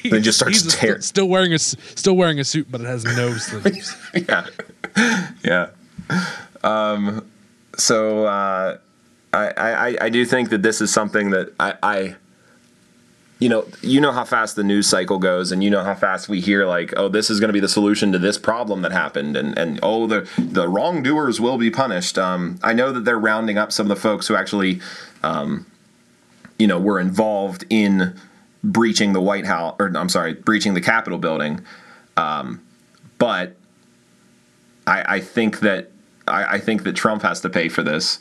[0.05, 1.01] then just starts He's tearing.
[1.01, 3.97] still wearing a still wearing a suit, but it has no sleeves.
[4.29, 4.47] yeah,
[5.45, 5.71] yeah.
[6.65, 7.25] Um,
[7.77, 8.79] so uh,
[9.33, 12.17] I, I I do think that this is something that I, I
[13.39, 16.29] you know you know how fast the news cycle goes and you know how fast
[16.29, 18.93] we hear like oh this is going to be the solution to this problem that
[18.93, 22.19] happened and and oh the the wrongdoers will be punished.
[22.19, 24.81] Um, i know that they're rounding up some of the folks who actually
[25.23, 25.67] um,
[26.59, 28.19] you know were involved in
[28.65, 31.61] breaching the white house or i'm sorry breaching the capitol building.
[32.17, 32.61] Um,
[33.19, 33.55] but
[34.87, 35.91] I, I think that
[36.27, 38.19] I, I think that trump has to pay for this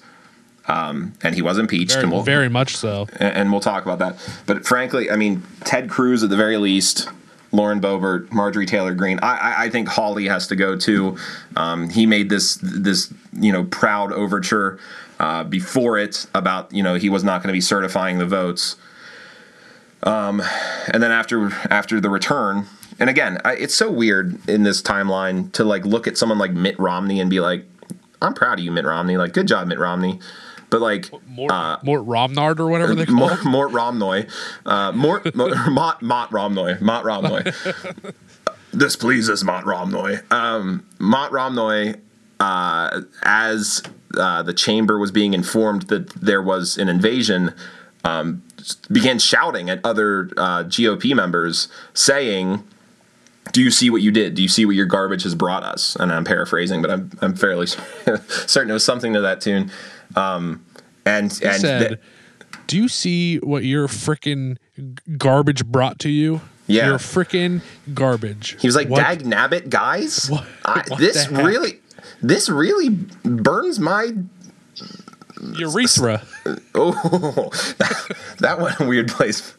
[0.67, 3.07] um, and he was impeached Very, and we'll, very much so.
[3.19, 4.17] and and we'll talk about that.
[4.45, 7.09] But frankly, I mean, Ted Cruz at the very least,
[7.51, 9.19] Lauren Boebert, Marjorie Taylor Greene.
[9.21, 11.17] I, I, I think Hawley has to go too.
[11.55, 14.79] Um, he made this this you know proud overture
[15.19, 18.75] uh, before it about you know he was not going to be certifying the votes.
[20.03, 20.41] Um,
[20.93, 22.67] and then after after the return,
[22.99, 26.51] and again, I, it's so weird in this timeline to like look at someone like
[26.51, 27.65] Mitt Romney and be like,
[28.21, 29.17] "I'm proud of you, Mitt Romney.
[29.17, 30.19] Like, good job, Mitt Romney."
[30.69, 31.51] But like, Mort,
[31.83, 33.51] Mort Romnard or whatever they call Mort, him.
[33.51, 34.29] Mort Romnoy,
[34.65, 38.13] uh, Mort, Mort Mott, Mott Romnoy, Mott Romnoy.
[38.73, 40.29] this pleases Mott Romnoy.
[40.31, 41.99] Um, Mott Romnoy,
[42.39, 43.81] uh, as
[44.17, 47.53] uh, the chamber was being informed that there was an invasion,
[48.03, 48.43] um,
[48.91, 52.61] began shouting at other uh, GOP members, saying,
[53.53, 54.35] "Do you see what you did?
[54.35, 57.35] Do you see what your garbage has brought us?" And I'm paraphrasing, but I'm I'm
[57.35, 59.71] fairly certain it was something to that tune.
[60.17, 60.65] Um,
[61.05, 61.99] and He and said, th-
[62.67, 64.57] "Do you see what your freaking
[65.17, 66.41] garbage brought to you?
[66.67, 66.87] Yeah.
[66.87, 67.61] your freaking
[67.93, 70.27] garbage." He was like, What- "Dag nabbit, guys!
[70.29, 71.79] What- I, what this really,
[72.21, 74.11] this really burns my
[75.57, 76.21] urethra."
[76.75, 77.49] oh,
[78.39, 79.53] that went a weird place.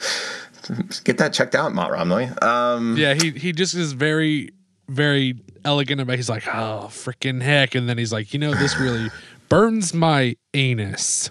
[1.04, 2.28] Get that checked out, Mott Romney.
[2.42, 4.50] Um, yeah, he he just is very
[4.88, 6.16] very elegant about.
[6.16, 9.08] He's like, "Oh, freaking heck!" And then he's like, "You know, this really
[9.48, 11.30] burns my anus."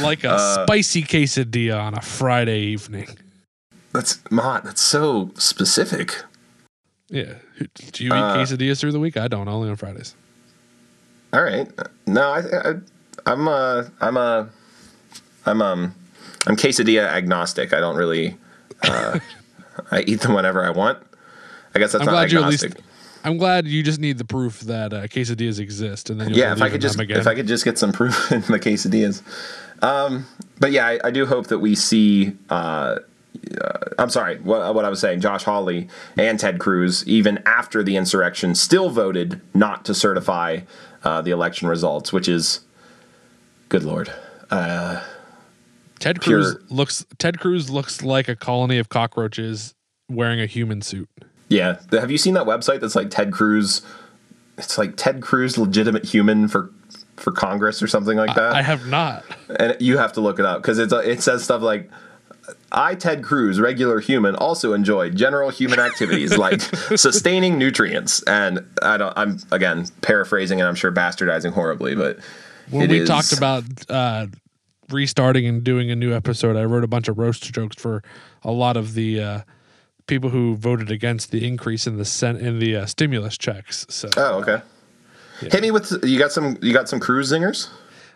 [0.00, 3.08] like a Uh, spicy quesadilla on a Friday evening.
[3.92, 4.64] that's Mott.
[4.64, 6.22] That's so specific.
[7.10, 7.34] Yeah.
[7.92, 9.16] Do you eat Uh, quesadillas through the week?
[9.16, 9.48] I don't.
[9.48, 10.14] Only on Fridays.
[11.32, 11.68] All right.
[12.06, 12.38] No, I,
[12.70, 12.74] I
[13.26, 14.44] I'm uh I'm uh
[15.46, 15.94] I'm um
[16.46, 17.72] I'm quesadilla agnostic.
[17.72, 18.36] I don't really
[18.82, 19.18] uh
[19.90, 20.98] I eat them whenever I want.
[21.74, 22.74] I guess that's I'm not glad you at agnostic.
[22.76, 22.87] least.
[23.24, 26.62] I'm glad you just need the proof that uh, quesadillas exist, and then yeah, if
[26.62, 29.22] I could just if I could just get some proof in the quesadillas.
[29.82, 30.26] Um,
[30.58, 32.32] but yeah, I, I do hope that we see.
[32.50, 32.98] Uh,
[33.60, 35.20] uh, I'm sorry, what, what I was saying.
[35.20, 40.60] Josh Hawley and Ted Cruz, even after the insurrection, still voted not to certify
[41.04, 42.60] uh, the election results, which is,
[43.68, 44.12] good lord.
[45.98, 47.06] Ted pure- Cruz looks.
[47.18, 49.74] Ted Cruz looks like a colony of cockroaches
[50.08, 51.08] wearing a human suit.
[51.48, 53.82] Yeah, have you seen that website that's like Ted Cruz?
[54.58, 56.70] It's like Ted Cruz, legitimate human for
[57.16, 58.52] for Congress or something like that.
[58.54, 59.24] I have not.
[59.58, 61.90] and you have to look it up because it's it says stuff like
[62.72, 66.60] I Ted Cruz regular human also enjoy general human activities like
[66.96, 72.18] sustaining nutrients and I don't I'm again paraphrasing and I'm sure bastardizing horribly but
[72.70, 74.26] When we is- talked about uh,
[74.90, 78.02] restarting and doing a new episode, I wrote a bunch of roast jokes for
[78.42, 79.40] a lot of the uh,
[80.08, 83.86] people who voted against the increase in the sen- in the uh, stimulus checks.
[83.88, 84.60] So oh okay
[85.40, 87.68] hit me with you got some you got some Cruz zingers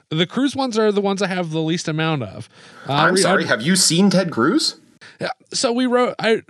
[0.09, 2.49] the Cruz ones are the ones I have the least amount of.
[2.89, 4.81] Uh, I'm sorry have you seen Ted Cruz
[5.21, 5.29] Yeah.
[5.55, 6.15] So we wrote.
[6.19, 6.43] I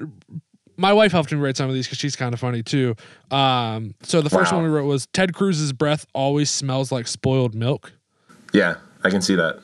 [0.79, 2.97] my wife helped me write some of these because she's kind of funny too.
[3.31, 4.59] Um, so the first Wow.
[4.59, 7.93] one we wrote was Ted Cruz's breath always smells like spoiled milk.
[8.55, 9.61] yeah I can see that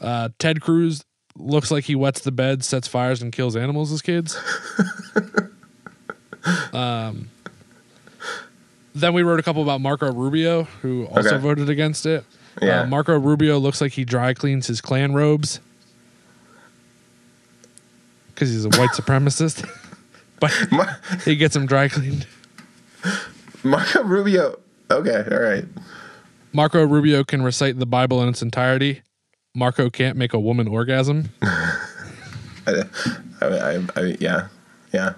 [0.00, 1.04] Uh, Ted Cruz
[1.36, 4.38] looks like he wets the bed, sets fires, and kills animals as kids.
[6.72, 7.28] um,
[8.94, 11.38] then we wrote a couple about Marco Rubio, who also Okay.
[11.38, 12.24] voted against it.
[12.62, 12.82] Yeah.
[12.82, 15.58] Uh, Marco Rubio looks like he dry cleans his clan robes
[18.28, 19.68] because he's a white supremacist.
[20.40, 22.26] but Mar- he gets them dry cleaned.
[23.64, 24.58] Marco Rubio
[24.90, 25.64] okay all right
[26.52, 29.02] Marco Rubio can recite the Bible in its entirety.
[29.54, 31.30] Marco can't make a woman orgasm.
[31.42, 32.82] I,
[33.40, 34.48] I, I, yeah
[34.92, 35.14] yeah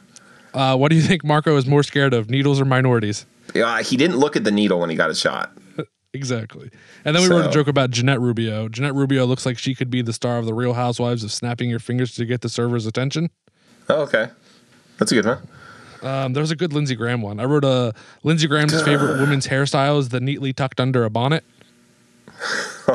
[0.52, 3.24] Uh, what do you think Marco is more scared of, needles or minorities?
[3.54, 5.52] yeah he didn't look at the needle when he got his shot
[6.12, 6.70] Exactly.
[7.04, 8.68] And then we wrote a joke about Jeanette Rubio.
[8.70, 11.68] Jeanette Rubio looks like she could be the star of the Real Housewives of snapping
[11.68, 13.28] your fingers to get the server's attention.
[13.90, 14.28] oh okay
[14.98, 15.46] that's a good one
[16.02, 17.38] Um, there was a good Lindsey Graham one.
[17.38, 17.92] I wrote a
[18.24, 21.44] Lindsey Graham's favorite woman's hairstyle is the neatly tucked under a bonnet.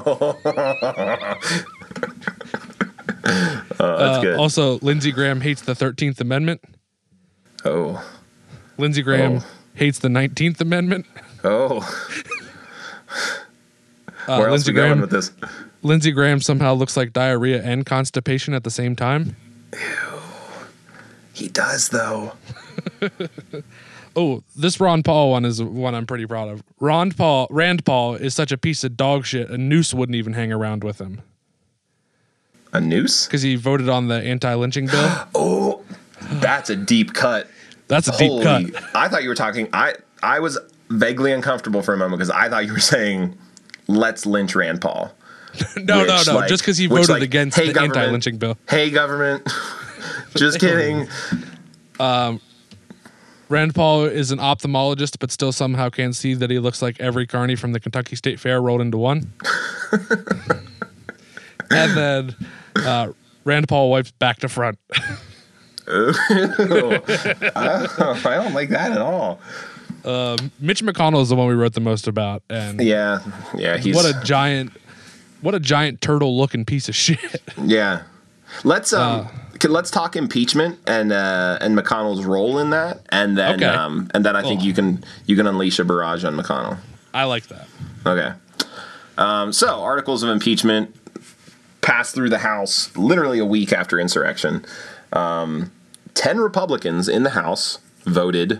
[3.23, 4.35] That's Uh.
[4.37, 6.61] Also, Lindsey Graham hates the Thirteenth Amendment.
[7.65, 8.03] oh,
[8.77, 9.45] Lindsey Graham Oh.
[9.75, 11.05] hates the Nineteenth Amendment.
[11.43, 11.81] oh.
[14.27, 15.01] Uh, Where else Lindsey we going Graham.
[15.01, 15.31] with this?
[15.81, 19.35] Lindsey Graham somehow looks like diarrhea and constipation at the same time.
[19.73, 19.79] Ew.
[21.33, 22.33] He does though.
[24.15, 26.63] Oh, this Ron Paul one is one I'm pretty proud of.
[26.79, 29.49] Ron Paul, Rand Paul is such a piece of dog shit.
[29.49, 31.21] A noose wouldn't even hang around with him
[32.73, 33.25] A noose?
[33.25, 35.09] because he voted on the anti-lynching bill.
[35.35, 35.81] Oh,
[36.33, 37.47] that's a deep cut.
[37.87, 38.65] That's a deep cut.
[38.95, 39.67] I thought you were talking.
[39.73, 40.57] I I was
[40.89, 43.37] vaguely uncomfortable for a moment because I thought you were saying,
[43.87, 45.13] "Let's lynch Rand Paul."
[45.77, 46.35] No, no, Which, no.
[46.35, 48.57] like- just because he voted like, against hey, the anti-lynching bill.
[48.69, 49.49] Hey, government.
[50.35, 51.07] Just kidding.
[51.99, 52.39] Um,
[53.51, 57.27] Rand Paul is an ophthalmologist, but still somehow can't see that he looks like every
[57.27, 59.33] carny from the Kentucky State Fair rolled into one.
[61.69, 62.35] and then
[62.77, 63.11] uh,
[63.43, 64.79] Rand Paul wipes back to front.
[65.85, 66.39] I
[68.23, 69.41] don't like that at all.
[70.61, 73.19] Mitch McConnell is the one we wrote the most about, and Yeah,
[73.57, 73.77] yeah.
[73.77, 74.71] He's what a giant,
[75.41, 77.41] what a giant turtle looking piece of shit.
[77.61, 78.03] yeah.
[78.63, 79.27] Let's um.
[79.27, 79.40] Uh.
[79.69, 83.65] Let's talk impeachment and uh, and McConnell's role in that, and then Okay.
[83.65, 84.63] um, and then I think Oh.
[84.63, 86.77] you can you can unleash a barrage on McConnell.
[87.13, 87.67] I like that.
[88.05, 88.31] Okay.
[89.17, 90.95] Um, so, articles of impeachment
[91.81, 94.63] passed through the House literally a week after insurrection.
[95.13, 95.71] Um,
[96.13, 98.59] 10 Republicans in the House voted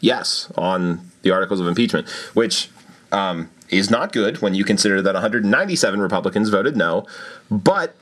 [0.00, 2.70] yes on the articles of impeachment, which
[3.12, 7.06] um, is not good when you consider that 197 Republicans voted no,
[7.50, 7.94] but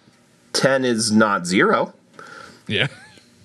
[0.52, 1.92] 10 is not zero.
[2.68, 2.88] Yeah.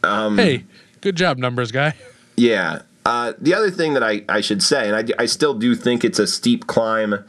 [0.03, 0.65] Um, hey,
[1.01, 1.95] good job, numbers guy.
[2.36, 2.81] Yeah.
[3.05, 6.03] Uh, the other thing that I, I should say, and I, I still do think
[6.03, 7.23] it's a steep climb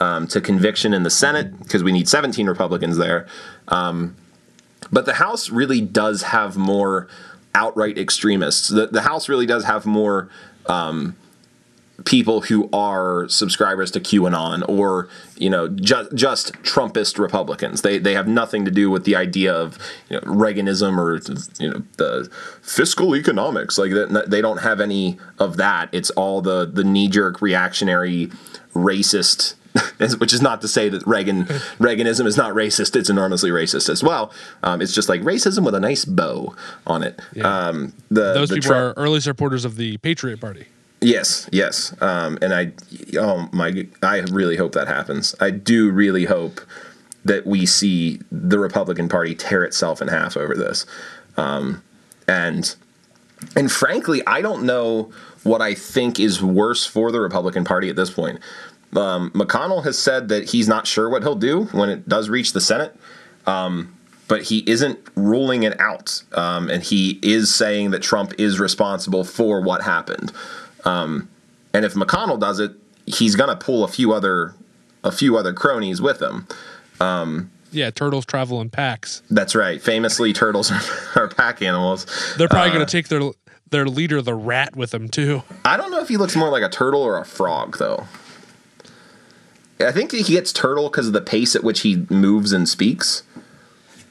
[0.00, 3.26] um, to conviction in the Senate because we need 17 Republicans there.
[3.68, 4.16] Um,
[4.90, 7.08] but the House really does have more
[7.54, 8.68] outright extremists.
[8.68, 10.30] The, the House really does have more
[10.66, 11.16] um,
[12.04, 17.82] people who are subscribers to QAnon or you know just just Trumpist Republicans.
[17.82, 21.16] They they have nothing to do with the idea of you know, Reaganism or
[21.62, 22.30] you know the
[22.62, 23.78] fiscal economics.
[23.78, 23.92] Like
[24.26, 25.88] they don't have any of that.
[25.92, 28.30] It's all the the knee jerk reactionary
[28.74, 29.54] racist.
[30.18, 31.44] Which is not to say that Reagan
[31.78, 32.96] Reaganism is not racist.
[32.96, 34.32] It's enormously racist as well.
[34.62, 36.56] Um, it's just like racism with a nice bow
[36.86, 37.20] on it.
[37.44, 40.66] Um, the, Those the people Trump- are early supporters of the Patriot Party.
[41.00, 41.94] Yes, yes.
[42.02, 42.72] Um, and I,
[43.18, 45.34] oh my, I really hope that happens.
[45.40, 46.60] I do really hope
[47.24, 50.86] that we see the Republican Party tear itself in half over this.
[51.36, 51.82] Um,
[52.26, 52.74] and,
[53.54, 55.12] and frankly, I don't know
[55.44, 58.40] what I think is worse for the Republican Party at this point.
[58.96, 62.52] Um, McConnell has said that he's not sure what he'll do when it does reach
[62.52, 62.96] the Senate
[64.28, 66.22] but he isn't ruling it out.
[66.32, 70.32] Um, and he is saying that Trump is responsible for what happened.
[70.88, 71.28] Um,
[71.74, 72.72] and if McConnell does it,
[73.06, 74.54] he's going to pull a few other
[75.04, 76.46] a few other cronies with him.
[77.70, 79.22] Yeah, turtles travel in packs.
[79.30, 79.80] That's right.
[79.82, 80.70] Famously, turtles
[81.16, 82.06] are, are pack animals.
[82.38, 83.20] They're probably Uh, going to take their
[83.70, 85.42] their leader, the rat, with them too.
[85.64, 88.06] I don't know if he looks more like a turtle or a frog, though.
[89.80, 93.22] I think he gets turtle because of the pace at which he moves and speaks.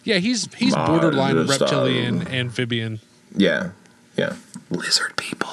[0.04, 3.00] Yeah, he's he's borderline reptilian, amphibian.
[3.36, 3.72] Yeah,
[4.16, 4.36] yeah.
[4.70, 5.50] Lizard people.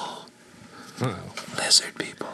[1.57, 2.29] Lizard people.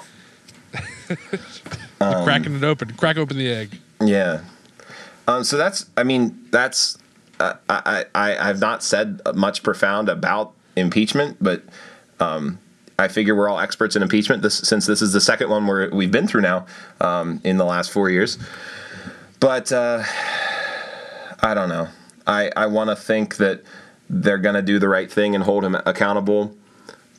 [1.09, 2.93] You're cracking it open.
[2.93, 3.79] Crack open the egg.
[4.01, 4.41] Yeah.
[5.27, 6.97] Um, so that's, I mean, that's,
[7.39, 11.63] uh, I, I, I have not said much profound about impeachment, but
[12.19, 12.59] um,
[12.97, 15.89] I figure we're all experts in impeachment this, since this is the second one where
[15.91, 16.65] we've been through now
[16.99, 18.37] um, in the last four years.
[19.39, 20.03] But uh,
[21.41, 21.87] I don't know.
[22.27, 23.63] I, I want to think that
[24.09, 26.55] they're going to do the right thing and hold him accountable.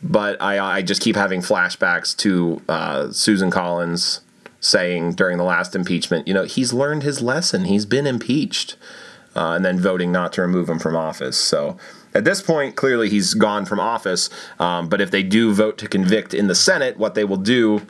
[0.03, 4.21] But I, I just keep having flashbacks to uh, Susan Collins
[4.61, 7.65] saying during the last impeachment, you know, he's learned his lesson.
[7.65, 8.77] He's been impeached.
[9.35, 11.39] Uh, and then voting not to remove him from office.
[11.39, 11.79] So
[12.13, 14.29] at this point, clearly he's gone from office.
[14.59, 17.81] Um, but if they do vote to convict in the Senate, what they will do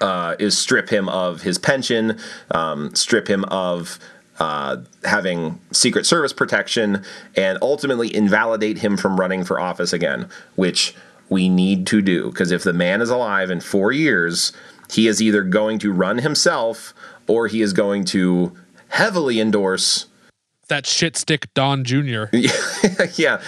[0.00, 2.18] uh, is strip him of his pension,
[2.50, 3.98] um, strip him of
[4.38, 7.02] uh, having Secret Service protection,
[7.34, 10.94] and ultimately invalidate him from running for office again, which
[11.28, 12.30] we need to do.
[12.30, 14.52] Because if the man is alive in four years,
[14.90, 16.94] he is either going to run himself
[17.26, 18.56] or he is going to
[18.88, 20.06] heavily endorse
[20.68, 22.24] that shit stick Don Jr.
[23.16, 23.40] yeah.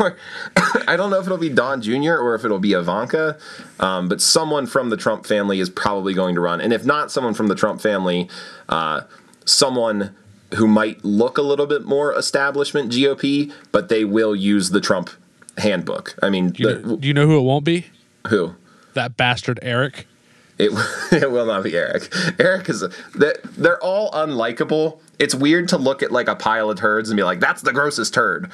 [0.00, 0.16] Or
[0.86, 2.14] I don't know if it'll be Don Jr.
[2.14, 3.36] or if it'll be Ivanka,
[3.80, 6.60] um, but someone from the Trump family is probably going to run.
[6.60, 8.28] And if not someone from the Trump family,
[8.68, 9.02] uh,
[9.44, 10.14] someone
[10.54, 15.10] who might look a little bit more establishment GOP, but they will use the Trump
[15.58, 16.14] handbook.
[16.22, 17.86] I mean, Do you, the- know, do you know who it won't be?
[18.28, 18.54] who?
[18.94, 20.06] That bastard Eric.
[20.58, 20.70] It,
[21.12, 22.12] it will not be Eric.
[22.40, 22.84] Eric is
[23.14, 24.98] they're, they're all unlikable.
[25.18, 27.72] It's weird to look at like a pile of turds and be like, "That's the
[27.72, 28.50] grossest turd,"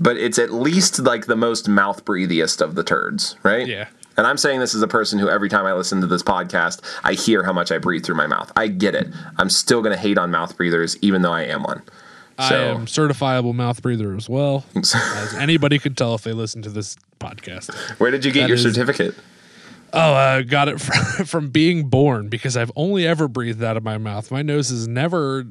[0.00, 3.66] but it's at least like the most mouth breathiest of the turds, right?
[3.66, 3.88] Yeah.
[4.16, 6.80] And I'm saying this as a person who every time I listen to this podcast,
[7.04, 8.50] I hear how much I breathe through my mouth.
[8.56, 9.08] I get it.
[9.38, 11.82] I'm still gonna hate on mouth breathers, even though I am one.
[12.38, 16.70] I am certifiable mouth breather as well, as anybody could tell if they listen to
[16.70, 17.72] this podcast.
[17.98, 19.14] Where did you get That your is- certificate?
[19.94, 23.82] Oh, I got it from, from being born because I've only ever breathed out of
[23.82, 24.30] my mouth.
[24.30, 25.44] My nose has never,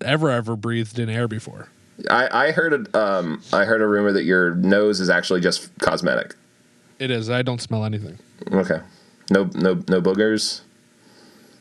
[0.00, 1.68] ever, ever breathed in air before.
[2.08, 5.76] I, I heard a, um, I heard a rumor that your nose is actually just
[5.80, 6.36] cosmetic.
[7.00, 7.28] It is.
[7.28, 8.18] I don't smell anything.
[8.52, 8.80] Okay.
[9.30, 10.60] No no no boogers.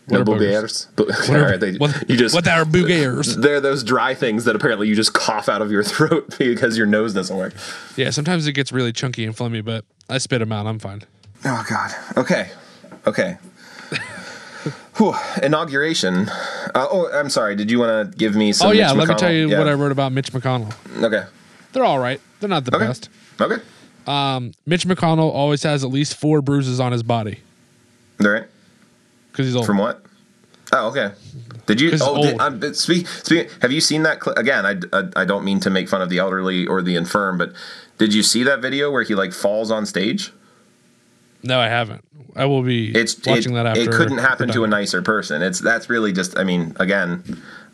[0.08, 0.88] What no boogers?
[0.96, 0.96] boogers.
[0.96, 3.36] Bo- What are, right, they, what, you just what are boogers?
[3.42, 6.88] they're those dry things that apparently you just cough out of your throat because your
[6.88, 7.54] nose doesn't work.
[7.96, 10.66] Yeah, sometimes it gets really chunky and phlegmy, but I spit them out.
[10.66, 11.04] I'm fine.
[11.46, 11.92] Oh God.
[12.18, 12.50] Okay.
[13.06, 13.38] Okay.
[14.98, 15.14] Whew.
[15.44, 16.28] Inauguration.
[16.74, 17.56] Uh, oh, I'm sorry.
[17.56, 18.70] Did you want to give me some?
[18.70, 19.60] oh yeah, Mitch let me tell you Yeah.
[19.60, 20.74] what I wrote about Mitch McConnell.
[21.04, 21.24] Okay.
[21.74, 22.20] They're all right.
[22.40, 22.88] They're not the Okay.
[22.88, 23.10] best.
[23.40, 23.62] Okay.
[24.66, 27.42] Mitch McConnell always has at least four bruises on his body
[28.22, 28.46] All right.
[29.38, 29.68] Because he's old.
[29.68, 30.04] From what?
[30.74, 31.12] Oh, okay.
[31.68, 31.92] Did you?
[32.02, 33.52] Oh, did, um, speak, speak.
[33.62, 34.24] Have you seen that?
[34.24, 36.96] Cl- again, I, I I don't mean to make fun of the elderly or the
[36.96, 37.54] infirm, but
[38.00, 40.32] did you see that video where he like falls on stage?
[41.44, 42.04] no, I haven't.
[42.36, 43.82] I will be It's watching it, that after.
[43.82, 45.42] It couldn't happen to a nicer person.
[45.44, 46.38] It's that's really just.
[46.38, 47.24] I mean, again,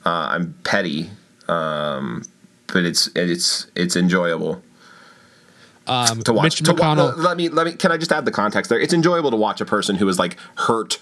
[0.06, 1.10] uh, I'm petty,
[1.48, 2.24] um,
[2.68, 4.62] but it's it's it's enjoyable
[5.88, 6.44] um, to watch.
[6.44, 7.18] Mitch to wa- McConnell.
[7.18, 7.74] let me let me.
[7.74, 8.80] Can I just add the context there?
[8.80, 11.00] It's enjoyable to watch a person who is like hurt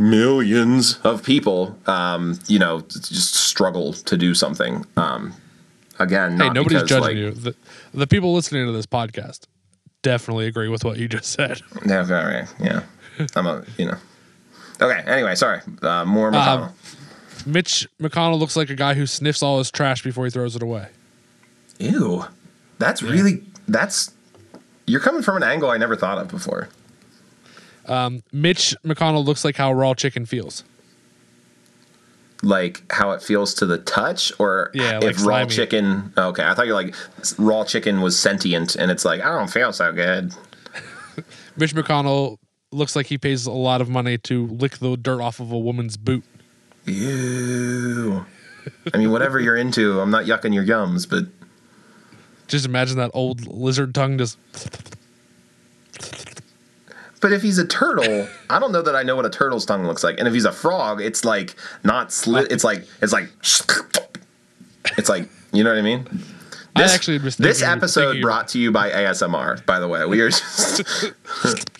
[0.00, 1.78] millions of people.
[1.86, 4.84] Um, you know, just struggle to do something.
[4.96, 5.34] Um,
[6.00, 7.30] again, hey, nobody's because, judging like, you.
[7.30, 7.54] The,
[7.94, 9.46] the people listening to this podcast
[10.02, 11.60] definitely agree with what you just said.
[11.86, 12.82] Yeah, right, yeah.
[13.36, 13.98] I'm a you know.
[14.80, 15.02] Okay.
[15.06, 15.60] Anyway, sorry.
[15.82, 16.68] Uh, more McConnell.
[16.68, 16.74] Um,
[17.44, 20.62] Mitch McConnell looks like a guy who sniffs all his trash before he throws it
[20.62, 20.88] away.
[21.78, 22.24] Ew.
[22.78, 24.12] That's really that's
[24.86, 26.70] you're coming from an angle I never thought of before.
[27.90, 30.62] Um, Mitch McConnell looks like how raw chicken feels.
[32.42, 35.50] Like how it feels to the touch, or Yeah, if like raw slimy.
[35.50, 36.12] chicken.
[36.16, 36.94] Okay, I thought you like
[37.36, 40.32] raw chicken was sentient, and it's like I don't feel so good.
[41.56, 42.38] Mitch McConnell
[42.72, 45.58] looks like he pays a lot of money to lick the dirt off of a
[45.58, 46.24] woman's boot.
[46.86, 48.24] Ew.
[48.94, 51.24] I mean, whatever you're into, I'm not yucking your gums, but
[52.46, 54.38] Just imagine that old lizard tongue just.
[57.20, 59.86] But if he's a turtle, I don't know that I know what a turtle's tongue
[59.86, 60.18] looks like.
[60.18, 61.54] And if he's a frog, it's like
[61.84, 62.50] not slit.
[62.50, 63.28] It's like it's like
[64.98, 66.06] it's like you know what I mean.
[66.76, 69.64] I This, actually was this episode thinking- brought to you by ASMR.
[69.66, 70.82] By the way, we are just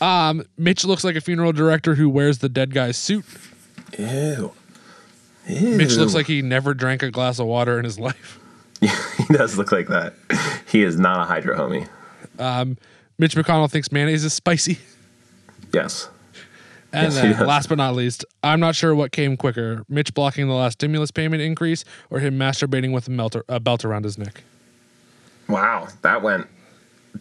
[0.00, 3.24] um, Mitch looks like a funeral director who wears the dead guy's suit.
[3.98, 4.52] ew.
[5.48, 5.76] Ew.
[5.76, 8.38] Mitch looks like he never drank a glass of water in his life.
[8.80, 10.14] he does look like that.
[10.68, 11.88] He is not a hydro homie.
[13.18, 14.78] Mitch McConnell thinks mayonnaise is spicy.
[15.72, 16.08] Yes.
[16.92, 20.46] And Yes, then, last but not least, I'm not sure what came quicker: Mitch blocking
[20.48, 24.16] the last stimulus payment increase, or him masturbating with a, melter, a belt around his
[24.16, 24.42] neck.
[25.48, 26.46] Wow, that went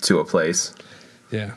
[0.04, 0.74] to a place.
[1.32, 1.56] Yeah,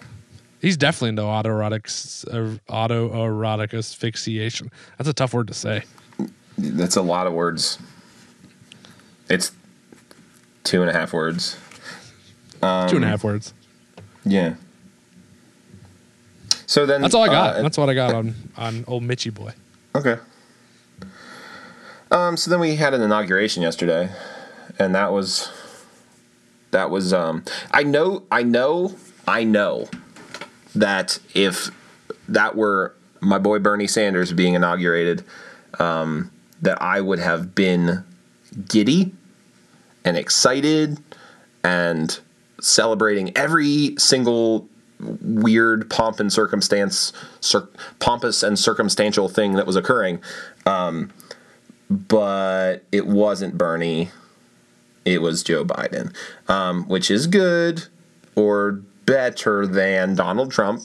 [0.60, 1.84] he's definitely into autoerotic
[2.26, 4.70] uh, autoerotic asphyxiation.
[4.96, 5.84] That's a tough word to say.
[6.56, 7.78] That's a lot of words.
[9.28, 9.52] It's
[10.64, 11.56] two and a half words.
[12.60, 13.52] Two Um, and a half words.
[14.28, 14.54] Yeah.
[16.66, 17.56] So then That's all I got.
[17.56, 19.52] uh, That's what I got on on old Mitchy boy.
[19.94, 20.18] Okay.
[22.10, 24.10] Um, so then we had an inauguration yesterday,
[24.78, 25.50] and that was
[26.70, 28.94] that was um I know I know
[29.26, 29.88] I know
[30.74, 31.70] that if
[32.28, 35.24] that were my boy Bernie Sanders being inaugurated,
[35.78, 36.30] um,
[36.62, 38.04] that I would have been
[38.68, 39.12] giddy
[40.04, 40.98] and excited
[41.64, 42.18] and
[42.60, 44.68] celebrating every single
[45.00, 47.68] weird pomp and circumstance, cir-
[48.00, 50.20] pompous and circumstantial thing that was occurring.
[50.66, 51.12] Um,
[51.90, 54.10] but it wasn't Bernie.
[55.04, 56.14] It was Joe Biden,
[56.48, 57.86] um, which is good
[58.34, 60.82] or better than Donald Trump.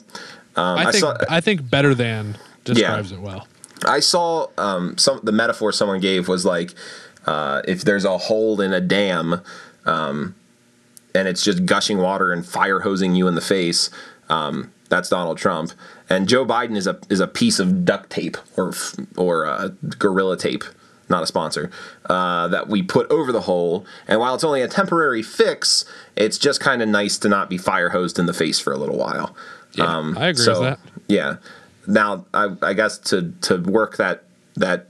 [0.56, 3.46] Um, I think saw, I think better than describes it well.
[3.84, 6.74] I saw um, some the metaphor someone gave was like
[7.26, 9.42] uh, if there's a hole in a dam
[9.84, 10.34] um,
[11.14, 13.90] and it's just gushing water and fire hosing you in the face.
[14.28, 15.72] Um, that's Donald Trump,
[16.08, 18.72] and Joe Biden is a is a piece of duct tape or
[19.16, 20.64] or uh, gorilla tape,
[21.08, 21.70] not a sponsor,
[22.08, 23.84] uh, that we put over the hole.
[24.06, 25.84] And while it's only a temporary fix,
[26.16, 28.76] it's just kind of nice to not be fire hosed in the face for a
[28.76, 29.34] little while.
[29.72, 29.86] Yeah,
[30.16, 30.78] I agree with that.
[31.08, 31.36] Yeah.
[31.86, 34.24] Now, I, I guess to to work that
[34.56, 34.86] that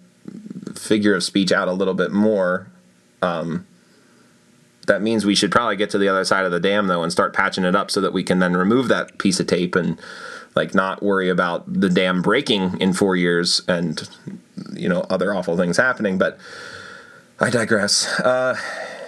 [0.74, 2.68] figure of speech out a little bit more,
[3.22, 3.66] um,
[4.86, 7.10] that means we should probably get to the other side of the dam though and
[7.12, 9.98] start patching it up so that we can then remove that piece of tape and
[10.54, 14.08] like not worry about the dam breaking in four years and
[14.72, 16.18] you know other awful things happening.
[16.18, 16.38] But
[17.40, 18.06] I digress.
[18.20, 18.56] Uh,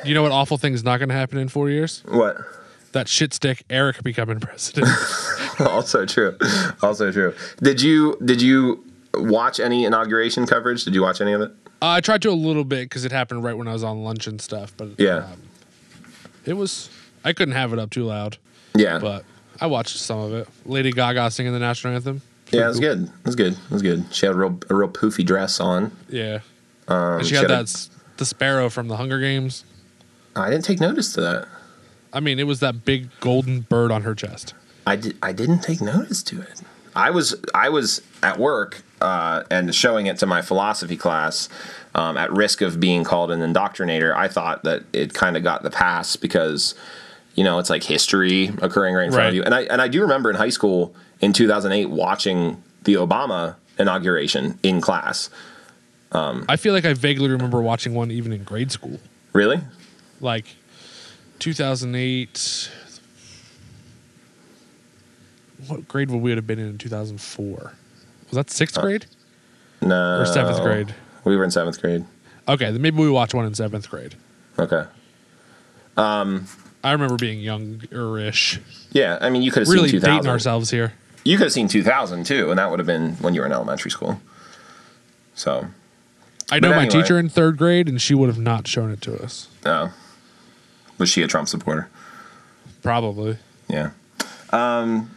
[0.05, 2.03] You know what awful thing is not going to happen in four years?
[2.07, 2.37] what?
[2.93, 4.89] That shit stick Eric becoming president.
[5.61, 6.37] also true.
[6.83, 7.35] Also true.
[7.63, 8.83] Did you did you
[9.15, 10.85] watch any inauguration coverage?
[10.85, 11.51] Did you watch any of it?
[11.83, 14.03] Uh, I tried to a little bit because it happened right when I was on
[14.03, 14.73] lunch and stuff.
[14.79, 15.17] But Yeah.
[15.19, 15.43] um,
[16.47, 16.89] it was
[17.25, 18.39] I couldn't have it up too loud,
[18.75, 18.99] Yeah.
[18.99, 19.25] but
[19.61, 20.49] I watched some of it.
[20.65, 22.23] Lady Gaga singing the national anthem.
[22.53, 23.05] yeah, it was good.
[23.05, 23.53] It was good.
[23.55, 24.05] It was good.
[24.13, 25.93] She had a real a real poofy dress on.
[26.09, 26.41] Yeah,
[26.89, 29.65] Um, and she she had had that s- the sparrow from the Hunger Games.
[30.37, 31.49] I didn't take notice to that.
[32.13, 34.55] I mean, it was that big golden bird on her chest.
[34.87, 35.17] I did.
[35.23, 36.63] I didn't take notice to it.
[36.97, 41.49] I was I was at work uh, and showing it to my philosophy class.
[41.95, 45.63] Um, at risk of being called an indoctrinator, I thought that it kind of got
[45.63, 46.75] the pass because,
[47.37, 49.29] you know, it's like history occurring right in front Right.
[49.29, 49.43] of you.
[49.45, 54.59] And I and I do remember in high school in 2008 watching the Obama inauguration
[54.63, 55.31] in class.
[56.13, 58.99] I feel like I vaguely remember watching one even in grade school,
[59.35, 59.61] Really?
[60.21, 60.57] like
[61.41, 62.71] 2008.
[65.69, 67.73] What grade would we have been in in 2004?
[68.29, 69.07] Was that sixth grade
[69.81, 70.21] No.
[70.21, 70.95] or seventh grade?
[71.25, 72.05] We were in seventh grade.
[72.49, 74.15] Okay, then maybe we watched one in seventh grade.
[74.59, 74.85] Okay.
[75.97, 76.47] Um,
[76.85, 78.61] I remember being young-ish,
[78.93, 80.17] Yeah, I mean, you could have really seen 2000.
[80.19, 80.93] dating ourselves here.
[81.25, 83.53] You could have seen 2000 too, and that would have been when you were in
[83.53, 84.21] elementary school.
[85.35, 85.67] So,
[86.51, 87.03] I know But my anyway.
[87.03, 89.49] teacher in third grade, and she would have not shown it to us.
[89.65, 89.91] no.
[90.99, 91.89] Was she a Trump supporter?
[92.83, 93.37] Probably.
[93.69, 93.91] Yeah.
[94.51, 95.11] Um,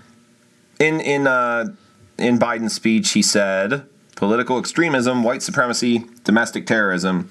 [0.80, 1.74] in in uh,
[2.18, 7.30] in Biden's speech, he said, "Political extremism, white supremacy, domestic terrorism.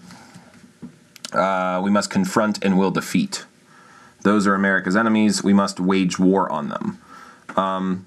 [1.32, 3.44] Uh, we must confront and will defeat.
[4.22, 5.42] Those are America's enemies.
[5.42, 6.98] We must wage war on them."
[7.56, 8.06] Um,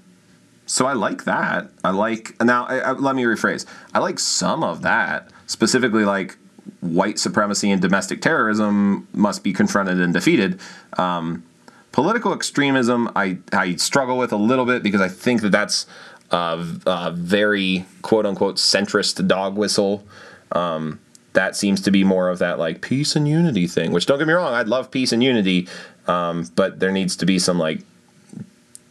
[0.66, 1.70] so I like that.
[1.84, 2.64] I like now.
[2.64, 3.66] I, I, let me rephrase.
[3.92, 6.36] I like some of that, specifically like
[6.80, 10.60] white supremacy and domestic terrorism must be confronted and defeated.
[10.98, 11.44] Um,
[11.92, 15.86] political extremism, I I struggle with a little bit because I think that that's
[16.30, 20.04] a, a very quote unquote centrist dog whistle.
[20.52, 20.98] Um,
[21.34, 23.92] that seems to be more of that like peace and unity thing.
[23.92, 25.68] Which don't get me wrong, I'd love peace and unity,
[26.06, 27.80] um, but there needs to be some like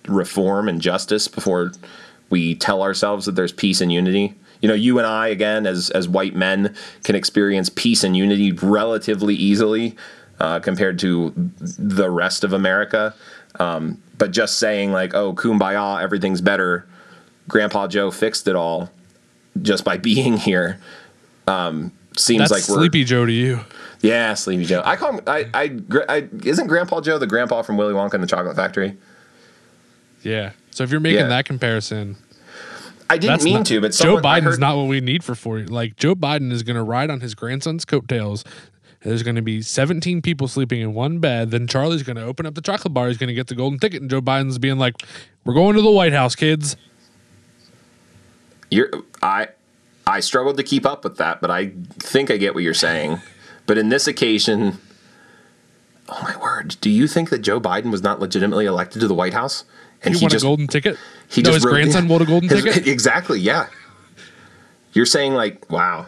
[0.08, 1.72] reform and justice before
[2.30, 4.34] we tell ourselves that there's peace and unity.
[4.62, 8.52] You know, you and I, again, as as white men, can experience peace and unity
[8.52, 9.96] relatively easily
[10.42, 13.14] uh, compared to the rest of America.
[13.60, 16.86] Um, but just saying like, "Oh, kumbaya, everything's better,"
[17.48, 18.90] Grandpa Joe fixed it all
[19.62, 20.80] just by being here.
[21.48, 23.62] Um, seems That's like we're Sleepy Joe to you.
[24.02, 24.82] yeah, Sleepy Joe.
[24.86, 25.22] I call him.
[25.28, 28.56] I, I, gr- I isn't Grandpa Joe the grandpa from Willy Wonka and the Chocolate
[28.56, 28.98] Factory?
[30.24, 30.52] Yeah.
[30.72, 31.28] So if you're making Yeah.
[31.28, 32.16] that comparison,
[33.10, 35.36] I didn't that's mean not, to, but Joe Biden's heard- not what we need for
[35.36, 35.60] four.
[35.62, 38.44] Like Joe Biden is going to ride on his grandson's coattails.
[39.04, 41.50] There's going to be 17 people sleeping in one bed.
[41.52, 43.08] Then Charlie's going to open up the chocolate bar.
[43.08, 44.94] He's going to get the golden ticket, and Joe Biden's being like,
[45.44, 46.76] "We're going to the White House, kids."
[48.70, 48.90] You're
[49.22, 49.50] I
[50.08, 53.20] I struggled to keep up with that, but I think I get what you're saying.
[53.66, 54.78] But in this occasion,
[56.10, 59.14] oh my word, do you think that Joe Biden was not legitimately elected to the
[59.14, 59.66] White House?
[60.04, 60.98] And He, won a golden ticket.
[61.30, 62.88] he no, just his wrote- grandson won a golden his- ticket.
[62.88, 63.68] Exactly, yeah.
[64.94, 66.08] You're saying like, wow,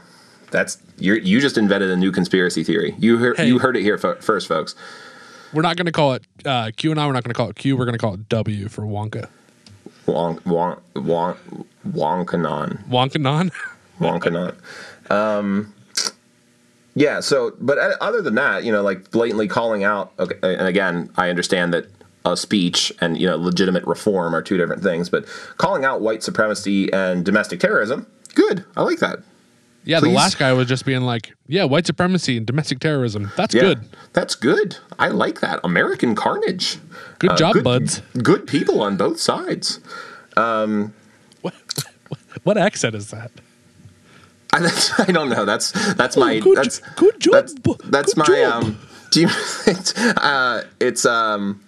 [0.53, 2.95] that's you you just invented a new conspiracy theory.
[2.97, 3.47] You heard Hey.
[3.47, 4.75] you heard it here fo- first, folks.
[5.51, 7.05] We're not going to call it uh, Q and I.
[7.05, 7.75] We're not going to call it Q.
[7.77, 9.27] We're going to call it W for Wonka.
[10.07, 11.37] Wonk wonk wonk
[11.87, 12.83] wonkanon.
[12.89, 13.51] Wonkanon.
[13.99, 15.11] Wonkanon.
[15.11, 15.73] Um,
[16.95, 17.19] yeah.
[17.19, 20.11] So, but uh, other than that, you know, like blatantly calling out.
[20.19, 21.85] Okay, and again, I understand that
[22.25, 25.25] a speech and you know legitimate reform are two different things, but
[25.57, 28.65] calling out white supremacy and domestic terrorism, good.
[28.75, 29.19] I like that.
[29.85, 30.09] Yeah, Please?
[30.09, 33.31] the last guy was just being like, "Yeah, white supremacy and domestic terrorism.
[33.35, 33.79] That's Yeah, good.
[34.13, 34.77] That's good.
[34.97, 35.59] I like that.
[35.63, 36.77] American carnage.
[37.19, 39.79] Good Uh, job, good, buds." Good people on both sides.
[40.35, 41.53] What,
[42.43, 43.31] what accent is that?
[44.53, 45.45] I, that's, I don't know.
[45.45, 47.33] That's that's my good, that's good job.
[47.33, 47.53] That's,
[47.85, 48.63] that's Good my job.
[48.63, 48.79] um.
[49.11, 49.27] Do you?
[49.67, 51.61] It's, uh, it's um.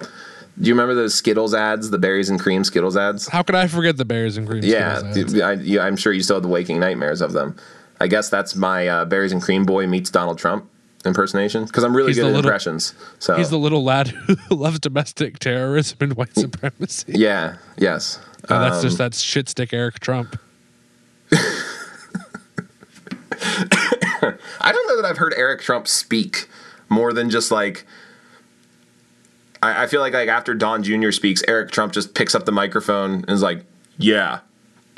[0.58, 3.28] Do you remember those Skittles ads, the berries and cream Skittles ads?
[3.28, 4.64] How could I forget the berries and cream?
[4.64, 5.64] Yeah, Skittles ads?
[5.64, 7.58] yeah, I'm sure you still have the waking nightmares of them.
[8.06, 10.70] I guess that's my uh, berries and cream boy meets Donald Trump
[11.06, 12.94] impersonation because I'm really He's good at little- impressions.
[13.18, 17.14] So He's the little lad who loves domestic terrorism and white supremacy.
[17.16, 18.20] yeah, yes.
[18.48, 20.40] And that's just Um, that shit stick Eric Trump.
[23.32, 26.48] I don't know that I've heard Eric Trump speak
[26.90, 27.86] more than just like.
[29.64, 31.10] I, I feel like like after Don Jr.
[31.12, 33.66] speaks, Eric Trump just picks up the microphone and is like,
[33.98, 34.42] "Yeah,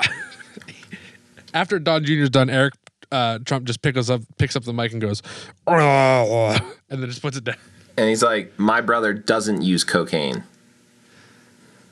[1.54, 2.74] After Don Jr.'s done, Eric
[3.12, 5.22] uh, Trump just picks up picks up the mic and goes,
[5.66, 7.56] and then just puts it down.
[7.96, 10.44] and he's like, "My brother doesn't use cocaine."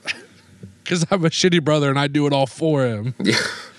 [0.84, 3.12] Because I'm a shitty brother and I do it all for him.
[3.18, 3.34] Yeah.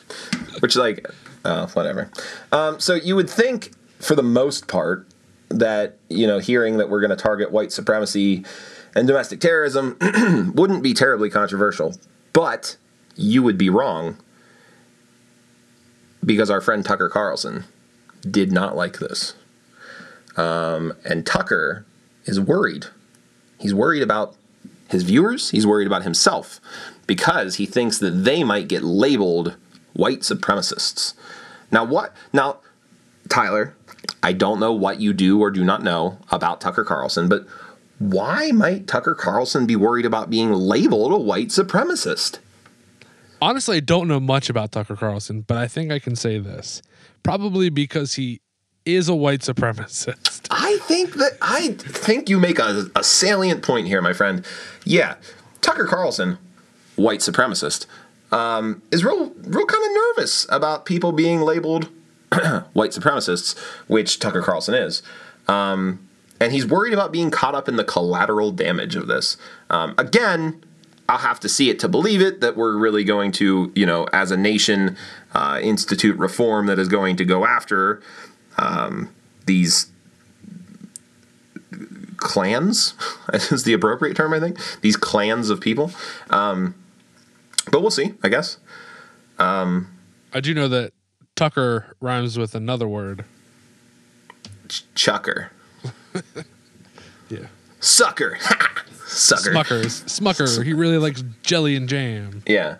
[0.60, 1.08] which like
[1.46, 2.10] oh whatever
[2.52, 5.08] um, so you would think for the most part
[5.50, 8.44] that you know hearing that we're going to target white supremacy
[8.96, 9.98] and domestic terrorism
[10.56, 11.96] wouldn't be terribly controversial
[12.34, 12.76] but
[13.16, 14.18] you would be wrong
[16.28, 17.64] because our friend tucker carlson
[18.30, 19.34] did not like this
[20.36, 21.86] um, and tucker
[22.26, 22.86] is worried
[23.58, 24.36] he's worried about
[24.90, 26.62] his viewers he's worried about himself
[27.08, 29.56] because he thinks that they might get labeled
[29.94, 31.14] white supremacists.
[31.72, 32.60] Now what now
[33.30, 33.74] Tyler,
[34.22, 37.48] I don't know what you do or do not know about Tucker Carlson, but
[38.00, 42.40] why might Tucker Carlson be worried about being labeled a white supremacist?
[43.42, 46.82] Honestly, I don't know much about Tucker Carlson, but I think I can say this.
[47.24, 48.42] Probably because he
[48.86, 50.48] is a white supremacist.
[50.52, 54.46] I think that I think you make a, a salient point here, my friend.
[54.86, 55.16] Yeah,
[55.62, 56.38] Tucker Carlson,
[56.96, 57.86] white supremacist,
[58.32, 61.90] um, is real, real kind of nervous about people being labeled
[62.74, 63.58] white supremacists,
[63.88, 65.02] which Tucker Carlson is.
[65.48, 66.08] Um,
[66.40, 69.38] and he's worried about being caught up in the collateral damage of this.
[69.70, 70.64] Um, again,
[71.10, 74.06] I'll have to see it to believe it that we're really going to, you know,
[74.14, 74.98] as a nation,
[75.34, 78.02] uh, institute reform that is going to go after
[78.58, 79.10] um,
[79.46, 79.88] these
[82.18, 82.94] clans
[83.34, 85.92] is the appropriate term i think these clans of people
[86.32, 86.74] um,
[87.72, 88.58] but we'll see i guess
[90.34, 90.94] I do know that
[91.36, 93.24] Tucker rhymes with another word.
[94.68, 95.52] Ch- chucker
[97.30, 97.46] Yeah.
[97.80, 98.40] sucker
[99.08, 100.04] sucker Smuckers.
[100.06, 100.64] Smucker.
[100.64, 102.44] He really likes jelly and jam.
[102.46, 102.76] yeah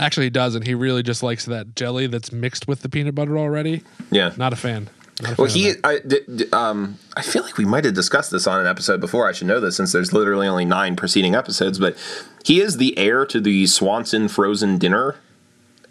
[0.00, 0.62] Actually, he doesn't.
[0.64, 3.82] He really just likes that jelly that's mixed with the peanut butter already.
[4.12, 4.88] yeah Not a fan.
[5.20, 5.72] Not a well fan he.
[5.82, 9.00] I, d- d- um, I feel like we might have discussed this on an episode
[9.00, 11.96] before i should know this since there's literally only nine preceding episodes but
[12.44, 15.16] he is the heir to the swanson frozen dinner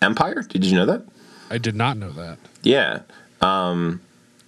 [0.01, 1.03] empire did you know that
[1.49, 2.39] I did not know that.
[2.63, 3.01] Yeah.
[3.41, 4.01] Um,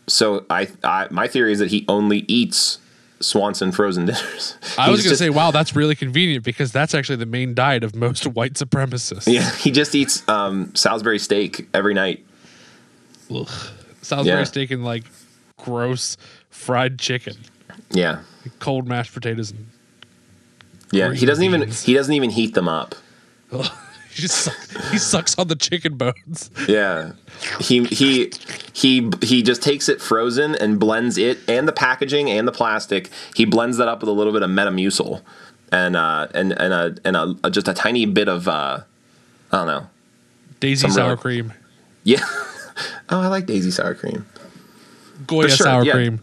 [0.08, 2.80] so I, I, my theory is that he only eats
[3.22, 4.58] Swanson frozen dinners.
[4.78, 7.84] I was going to say, wow, that's really convenient because that's actually the main diet
[7.84, 9.32] of most white supremacists.
[9.32, 12.26] yeah, he just eats um, Salisbury steak every night.
[13.34, 13.50] Ugh.
[14.02, 14.44] Salisbury Yeah.
[14.46, 15.04] steak and like
[15.58, 16.16] gross
[16.50, 17.36] fried chicken,
[17.92, 18.22] Yeah,
[18.60, 19.68] cold mashed potatoes, and
[20.92, 21.14] yeah.
[21.14, 22.96] He doesn't even he doesn't even heat them up.
[23.52, 23.70] ugh,
[24.20, 26.52] he just suck, he sucks on the chicken bones.
[26.68, 27.14] Yeah,
[27.60, 28.32] he he
[28.74, 33.10] he he just takes it frozen and blends it and the packaging and the plastic.
[33.36, 35.22] He blends that up with a little bit of Metamucil
[35.72, 38.82] and uh, and and a and a, a just a tiny bit of uh,
[39.52, 39.88] I don't know.
[40.60, 41.54] Daisy sour really- cream,
[42.04, 42.20] Yeah.
[43.10, 44.26] oh, I like Daisy sour cream.
[45.26, 45.94] Goya sure, sour yeah.
[45.94, 46.22] cream.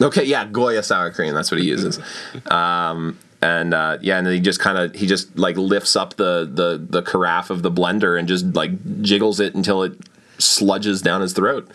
[0.00, 1.34] Okay, yeah, Goya sour cream.
[1.34, 1.98] That's what he uses.
[2.50, 6.14] Um, and uh, yeah, and then he just kind of he just like lifts up
[6.16, 9.98] the the the carafe of the blender and just like jiggles it until it
[10.38, 11.70] sludges down his throat.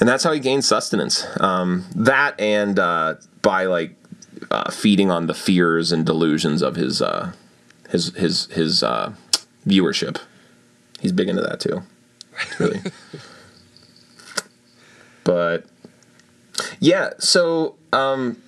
[0.00, 1.24] And that's how he gains sustenance.
[1.38, 3.94] Um, that and uh, by like
[4.50, 7.32] uh, feeding on the fears and delusions of his uh,
[7.90, 9.12] his his his uh,
[9.66, 10.20] viewership.
[11.00, 11.82] He's big into that too.
[12.58, 12.80] Really.
[15.24, 15.66] but
[16.80, 18.42] yeah, so um,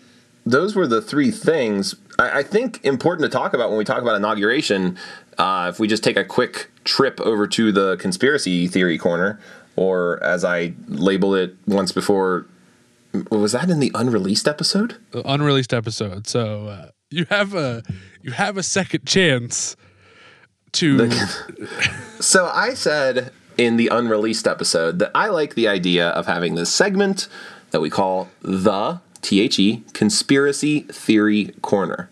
[0.47, 4.03] those were the three things I, I think important to talk about when we talk
[4.03, 4.99] about inauguration.
[5.39, 9.41] Uh, if we just take a quick trip over to the conspiracy theory corner,
[9.77, 12.47] or as I label it once before,
[13.31, 14.97] was that in the unreleased episode?
[15.11, 16.27] The unreleased episode.
[16.27, 17.83] So uh, you have a
[18.23, 19.77] you have a second chance
[20.73, 21.11] to
[22.21, 26.73] So I said in the unreleased episode that I like the idea of having this
[26.73, 27.29] segment
[27.71, 32.11] that we call the THE Conspiracy Theory Corner.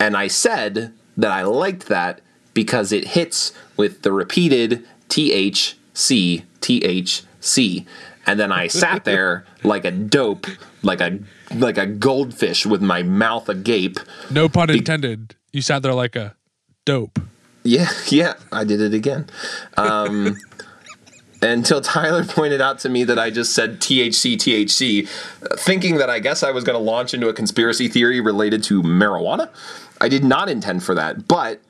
[0.00, 2.20] And I said that I liked that
[2.54, 7.86] because it hits with the repeated THC, THC.
[8.26, 10.46] And then I sat there like a dope,
[10.82, 11.18] like a
[11.54, 13.98] like a goldfish with my mouth agape.
[14.30, 15.34] No pun intended.
[15.52, 16.36] You sat there like a
[16.84, 17.18] dope.
[17.62, 19.26] Yeah, yeah, I did it again.
[19.76, 20.36] Um,
[21.42, 25.08] until Tyler pointed out to me that I just said THC, THC,
[25.58, 28.82] thinking that I guess I was going to launch into a conspiracy theory related to
[28.82, 29.50] marijuana.
[30.00, 31.60] I did not intend for that, but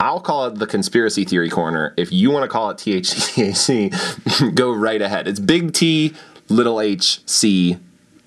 [0.00, 1.94] I'll call it the conspiracy theory corner.
[1.96, 5.28] If you want to call it THC, THC, go right ahead.
[5.28, 6.14] It's big T,
[6.48, 7.78] little h, C,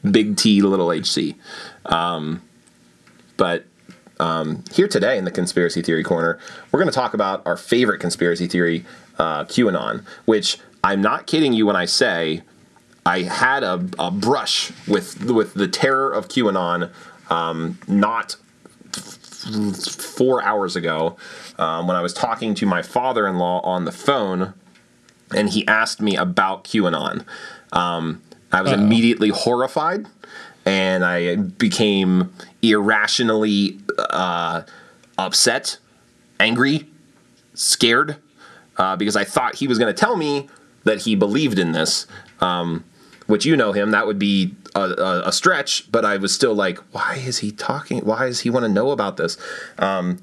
[0.10, 1.36] big T, little h, C.
[1.86, 2.42] Um,
[3.36, 3.66] but
[4.20, 6.40] um, here today in the conspiracy theory corner,
[6.72, 8.86] we're going to talk about our favorite conspiracy theory,
[9.20, 10.58] uh, QAnon, which
[10.88, 12.44] I'm not kidding you when I say
[13.06, 16.92] I had a, a brush with with the terror of QAnon
[17.30, 18.38] um, not
[19.74, 21.18] four hours ago
[21.60, 24.54] um, when I was talking to my father-in-law on the phone,
[25.36, 27.26] and he asked me about QAnon.
[27.74, 28.22] Um,
[28.54, 28.82] I was Uh-oh.
[28.82, 30.06] immediately horrified,
[30.66, 32.32] and I became
[32.62, 33.78] irrationally
[34.10, 34.62] uh,
[35.18, 35.80] upset,
[36.40, 36.88] angry,
[37.54, 38.16] scared,
[38.78, 40.48] uh, because I thought he was going to tell me
[40.88, 42.08] that he believed in this.
[42.42, 42.84] Um,
[43.28, 46.56] which you know him, that would be a, a, a stretch, but I was still
[46.56, 48.00] like, why is he talking?
[48.06, 49.38] Why does he want to know about this?
[49.80, 50.20] Um,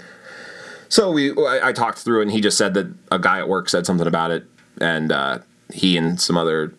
[0.89, 3.49] so we, I, I talked through it, and he just said that a guy at
[3.49, 4.47] work said something about it,
[4.81, 5.41] and uh,
[5.71, 6.73] he and some other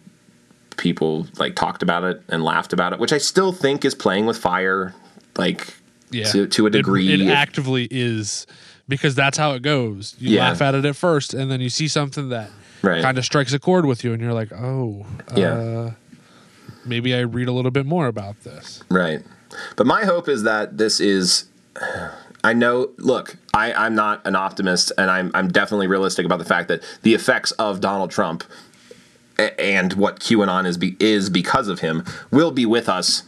[0.77, 4.25] people like talked about it and laughed about it, which I still think is playing
[4.25, 4.95] with fire,
[5.38, 5.75] like
[6.09, 6.25] Yeah.
[6.31, 7.13] to to a degree.
[7.13, 8.47] It, If- actively is
[8.88, 10.15] because that's how it goes.
[10.17, 10.49] You Yeah.
[10.49, 12.49] laugh at it at first, and then you see something that
[12.86, 13.01] Right.
[13.01, 15.05] kind of strikes a chord with you, and you're like, oh,
[15.36, 15.53] Yeah.
[15.53, 15.91] uh,
[16.86, 18.83] maybe I read a little bit more about this.
[18.89, 19.21] Right.
[19.75, 21.45] But my hope is that this is.
[22.43, 22.91] I know.
[22.97, 26.81] Look, I, I'm not an optimist, and I'm I'm definitely realistic about the fact that
[27.01, 28.43] the effects of Donald Trump
[29.38, 33.23] and what QAnon is be, is because of him will be with us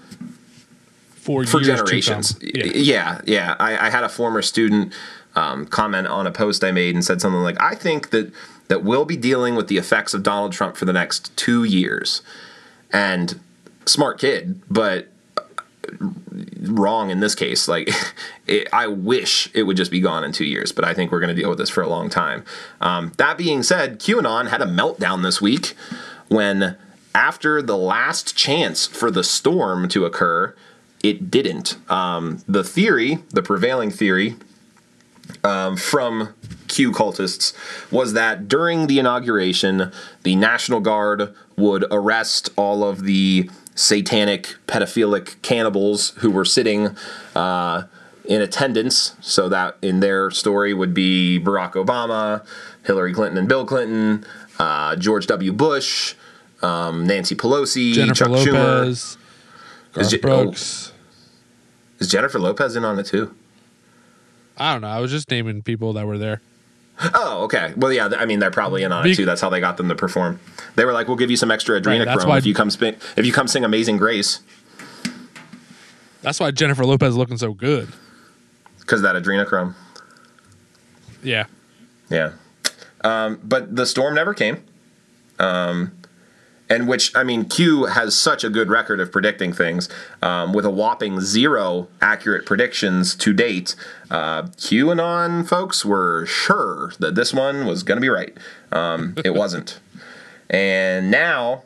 [1.15, 2.37] For, for generations.
[2.41, 2.65] Yeah.
[2.65, 3.21] yeah.
[3.25, 3.55] yeah.
[3.59, 4.93] I, I had a former student
[5.35, 8.31] um, comment on a post I made and said something like, "I think that
[8.67, 12.21] that we'll be dealing with the effects of Donald Trump for the next two years."
[12.91, 13.39] And
[13.85, 15.09] smart kid, but
[16.61, 17.67] wrong in this case.
[17.67, 17.89] Like,
[18.47, 21.19] it, I wish it would just be gone in two years, but I think we're
[21.19, 22.43] going to deal with this for a long time.
[22.81, 25.73] Um, that being said, QAnon had a meltdown this week
[26.27, 26.77] when,
[27.15, 30.55] after the last chance for the storm to occur,
[31.03, 31.77] it didn't.
[31.89, 34.35] Um, the theory, the prevailing theory,
[35.43, 36.33] um, from
[36.67, 37.53] Q cultists
[37.91, 39.91] was that during the inauguration,
[40.23, 46.95] the National Guard would arrest all of the satanic, pedophilic cannibals who were sitting
[47.35, 47.83] uh,
[48.25, 49.15] in attendance.
[49.21, 52.45] So that in their story would be Barack Obama,
[52.85, 54.25] Hillary Clinton and Bill Clinton,
[54.59, 55.53] uh, George W.
[55.53, 56.15] Bush,
[56.61, 58.53] um, Nancy Pelosi, Jennifer Chuck Schumer.
[58.81, 59.17] Lopez,
[59.93, 60.91] Garth Je- Brooks.
[61.99, 63.33] Is Jennifer Lopez in on it too?
[64.57, 64.87] I don't know.
[64.87, 66.41] I was just naming people that were there.
[67.13, 67.73] Oh, okay.
[67.77, 68.09] Well, yeah.
[68.17, 69.25] I mean, they're probably in on it too.
[69.25, 70.39] That's how they got them to perform.
[70.75, 72.95] They were like, "We'll give you some extra Right, adrenochrome why- if you come spi-
[73.15, 74.39] if you come sing Amazing Grace
[76.23, 77.89] That's why Jennifer Lopez is looking so good.
[78.79, 79.75] because that adrenochrome."
[81.23, 81.45] Yeah.
[82.09, 82.31] Yeah.
[83.03, 84.63] Um, but the storm never came.
[85.39, 85.91] Um,
[86.69, 89.89] and which, I mean, Q has such a good record of predicting things
[90.21, 93.75] um, with a whopping zero accurate predictions to date.
[94.11, 98.35] Uh, QAnon folks were sure that this one was going to be right.
[98.71, 99.79] Um, it wasn't.
[100.49, 101.63] And now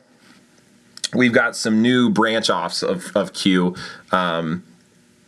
[1.13, 3.75] we've got some new branch offs of, of Q.
[4.11, 4.63] Um,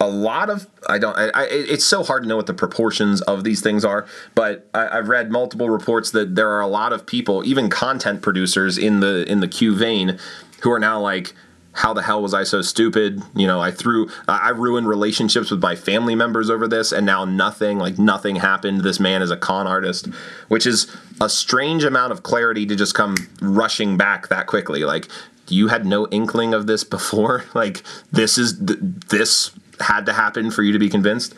[0.04, 1.18] a lot of I don't.
[1.18, 4.06] I, I, it's so hard to know what the proportions of these things are.
[4.36, 8.22] But I, I've read multiple reports that there are a lot of people, even content
[8.22, 10.20] producers in the in the Q vein,
[10.62, 11.34] who are now like,
[11.72, 15.50] "How the hell was I so stupid?" You know, I threw, I I ruined relationships
[15.50, 18.82] with my family members over this, and now nothing, like nothing happened.
[18.82, 20.08] This man is a con artist,
[20.50, 24.84] which is a strange amount of clarity to just come rushing back that quickly.
[24.84, 25.08] Like
[25.48, 27.46] you had no inkling of this before.
[27.54, 28.80] Like this is th-
[29.10, 29.52] this
[29.84, 31.36] had to happen for you to be convinced.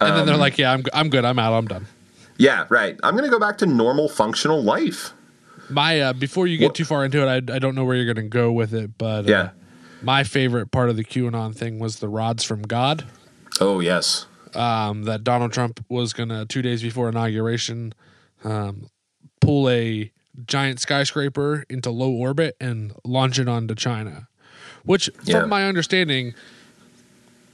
[0.00, 1.24] And Um, then they're like, "Yeah, I'm I'm good.
[1.24, 1.52] I'm out.
[1.52, 1.86] I'm done."
[2.38, 2.98] Yeah, right.
[3.02, 5.12] I'm gonna go back to normal functional life.
[5.70, 7.96] My uh, before you get What- too far into it, I, I don't know where
[7.96, 9.48] you're going to go with it, but uh, Yeah.
[10.02, 13.04] my favorite part of the QAnon thing was the rods from God.
[13.60, 14.26] Oh yes.
[14.54, 17.94] Um, that Donald Trump was going to two days before inauguration
[18.44, 18.88] um,
[19.40, 20.12] pull a
[20.46, 24.28] giant skyscraper into low orbit and launch it onto China,
[24.84, 25.40] which, Yeah.
[25.40, 26.34] from my understanding.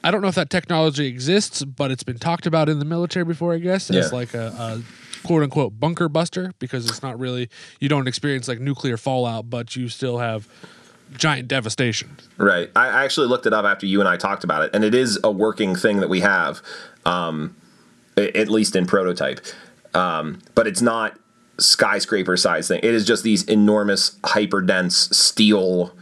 [0.03, 3.25] I don't know if that technology exists, but it's been talked about in the military
[3.25, 4.17] before, I guess, as Yeah.
[4.19, 4.83] like a, a
[5.27, 9.77] quote unquote bunker buster because it's not really you don't experience like nuclear fallout, but
[9.77, 10.49] you still have
[11.17, 12.17] giant devastation.
[12.39, 12.71] Right.
[12.75, 14.95] I I actually looked it up after you and I talked about it, and it
[14.95, 16.63] is a working thing that we have,
[17.05, 17.55] um,
[18.17, 19.41] at least in prototype.
[19.93, 21.19] Um, but it's not
[21.59, 22.81] skyscraper size thing.
[22.83, 25.93] It is just these enormous, hyper dense steel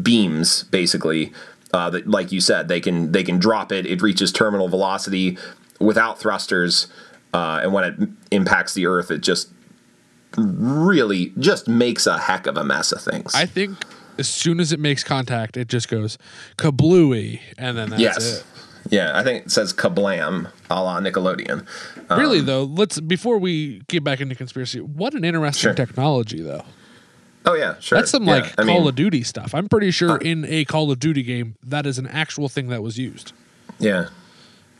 [0.00, 1.32] beams, basically.
[1.72, 3.86] Uh, that, like you said, they can they can drop it.
[3.86, 5.38] It reaches terminal velocity
[5.78, 6.88] without thrusters,
[7.32, 9.50] uh, and when it impacts the Earth, it just
[10.36, 13.34] really just makes a heck of a mess of things.
[13.34, 13.76] I think
[14.18, 16.18] as soon as it makes contact, it just goes
[16.58, 18.38] kablooey, and then that's yes.
[18.40, 18.44] it.
[18.90, 21.66] Yeah, I think it says kablam a la Nickelodeon.
[22.08, 25.74] Um, Really though, let's before we get back into conspiracy, what an interesting Sure.
[25.74, 26.64] technology though.
[27.46, 27.98] Oh yeah, sure.
[27.98, 29.54] That's some Yeah, like I Call mean, of Duty stuff.
[29.54, 32.82] I'm pretty sure in a Call of Duty game that is an actual thing that
[32.82, 33.32] was used.
[33.78, 34.08] Yeah,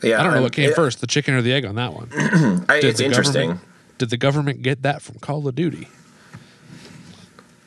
[0.03, 0.19] yeah.
[0.19, 1.93] I don't know I'm- what came it- first, the chicken or the egg on that
[1.93, 2.09] one.
[2.69, 3.59] I, it's interesting.
[3.97, 5.87] Did the government get that from Call of Duty?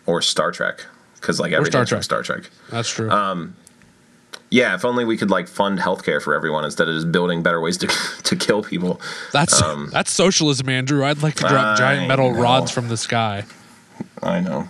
[0.06, 0.84] Or Star Trek,
[1.20, 2.04] because like Star everything's from Trek.
[2.04, 2.50] Star Trek.
[2.70, 3.10] That's true.
[3.10, 3.56] Um,
[4.50, 7.60] Yeah, if only we could like fund healthcare for everyone instead of just building better
[7.60, 7.86] ways to
[8.24, 9.00] to kill people.
[9.32, 9.60] that's
[9.92, 11.04] that's socialism, Andrew.
[11.04, 12.40] I'd like to drop I giant metal know.
[12.40, 13.44] rods from the sky.
[14.22, 14.68] I know.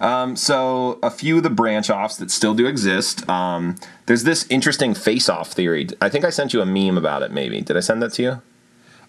[0.00, 3.28] Um, so a few of the branch offs that still do exist.
[3.28, 5.88] Um, there's this interesting face-off theory.
[6.00, 7.30] I think I sent you a meme about it.
[7.32, 8.42] Maybe did I send that to you?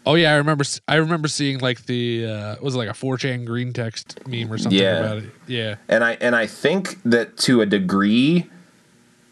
[0.05, 0.64] Oh yeah, I remember.
[0.88, 4.58] I remember seeing like the uh, was it like a 4chan green text meme or
[4.58, 4.99] something Yeah.
[4.99, 5.30] about it.
[5.47, 8.49] Yeah, And I and I think that to a degree,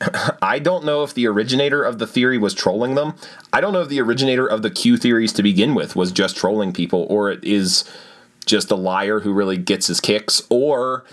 [0.42, 3.14] I don't know if the originator of the theory was trolling them.
[3.54, 6.36] I don't know if the originator of the Q theories to begin with was just
[6.36, 7.86] trolling people, or it is
[8.46, 11.04] just a liar who really gets his kicks, or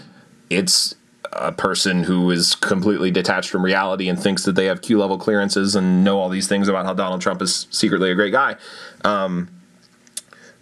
[0.50, 0.94] it's
[1.32, 5.16] a person who is completely detached from reality and thinks that they have Q level
[5.16, 8.56] clearances and know all these things about how Donald Trump is secretly a great guy.
[9.02, 9.48] Um,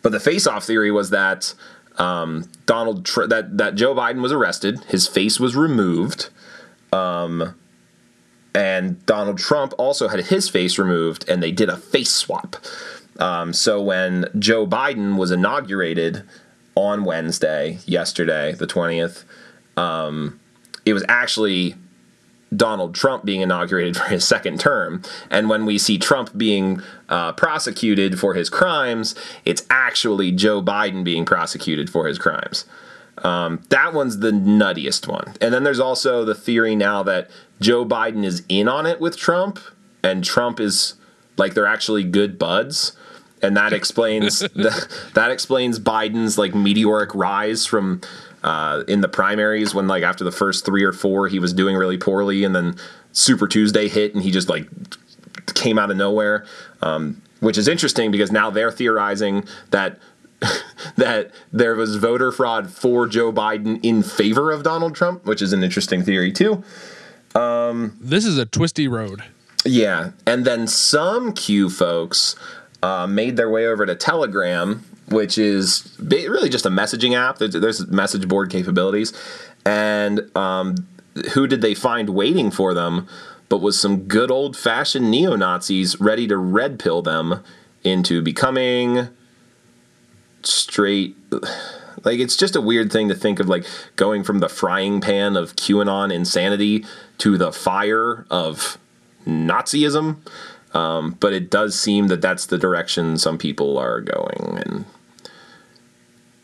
[0.02, 1.54] but the face-off theory was that
[1.98, 6.30] um, Donald Tr- that that Joe Biden was arrested, his face was removed,
[6.92, 7.54] um,
[8.54, 12.56] and Donald Trump also had his face removed, and they did a face swap.
[13.18, 16.22] Um, so when Joe Biden was inaugurated
[16.80, 19.24] on Wednesday, yesterday, the twentieth,
[19.76, 20.40] um,
[20.84, 21.76] it was actually
[22.54, 25.02] Donald Trump being inaugurated for his second term.
[25.30, 29.14] And when we see Trump being uh, prosecuted for his crimes,
[29.44, 32.64] it's actually Joe Biden being prosecuted for his crimes.
[33.18, 35.34] Um, that one's the nuttiest one.
[35.40, 39.16] And then there's also the theory now that Joe Biden is in on it with
[39.16, 39.60] Trump,
[40.02, 40.94] and Trump is
[41.36, 42.96] like they're actually good buds.
[43.42, 48.00] And that explains the, that explains Biden's like meteoric rise from
[48.42, 51.76] uh, in the primaries when like after the first three or four he was doing
[51.76, 52.76] really poorly, and then
[53.12, 54.66] Super Tuesday hit and he just like
[55.54, 56.44] came out of nowhere,
[56.82, 59.98] um, which is interesting because now they're theorizing that
[60.96, 65.52] that there was voter fraud for Joe Biden in favor of Donald Trump, which is
[65.52, 66.62] an interesting theory too.
[68.00, 69.22] this is a twisty road.
[69.64, 72.34] Yeah, and then some Q folks
[72.82, 77.38] uh, made their way over to Telegram, which is really just a messaging app.
[77.38, 79.12] There's, there's message board capabilities,
[79.64, 80.86] and um,
[81.34, 83.06] who did they find waiting for them?
[83.48, 87.42] But was some good old fashioned neo Nazis ready to red pill them
[87.82, 89.08] into becoming
[90.42, 91.16] straight.
[92.02, 93.66] Like it's just a weird thing to think of, like
[93.96, 96.86] going from the frying pan of QAnon insanity
[97.18, 98.78] to the fire of
[99.26, 100.16] Nazism.
[100.72, 104.84] Um, but it does seem that that's the direction some people are going, and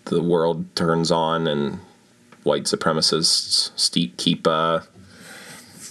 [0.06, 1.78] the world turns on, and
[2.42, 3.70] white supremacists
[4.16, 4.80] keep uh,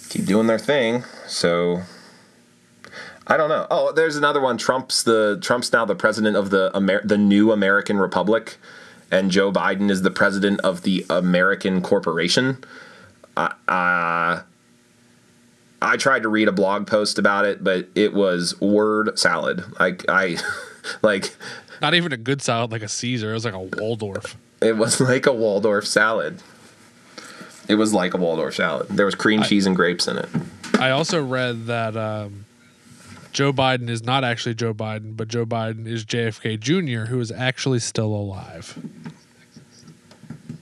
[0.10, 1.04] keep doing their thing.
[1.28, 1.84] So
[3.28, 3.66] I don't know.
[3.72, 4.58] Oh, there's another one.
[4.58, 8.58] Trump's the Trump's now the president of the Amer- the new American Republic,
[9.12, 12.64] and Joe Biden is the president of the American Corporation.
[13.36, 14.42] Uh, uh,
[15.86, 19.64] I tried to read a blog post about it, but it was word salad.
[19.80, 20.38] I, I
[21.02, 21.36] like
[21.82, 23.32] Not even a good salad like a Caesar.
[23.32, 24.36] It was like a Waldorf.
[24.62, 26.42] it was like a Waldorf salad.
[27.68, 28.88] It was like a Waldorf salad.
[28.90, 30.30] There was cream cheese and grapes in it.
[30.80, 32.46] I also read that um,
[33.32, 37.32] Joe Biden is not actually Joe Biden, but Joe Biden is JFK Jr., who is
[37.32, 38.78] actually still alive.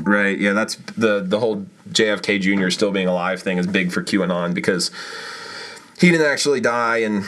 [0.06, 0.38] Right.
[0.38, 2.70] Yeah, that's the the whole JFK Jr.
[2.70, 4.92] still being alive thing is big for QAnon because
[6.00, 7.24] he didn't actually die and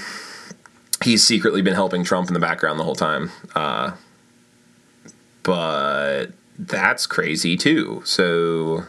[1.03, 3.32] he's secretly been helping Trump in the background the whole time.
[3.55, 3.91] Uh,
[5.43, 6.28] but
[6.59, 8.01] that's crazy too.
[8.05, 8.84] So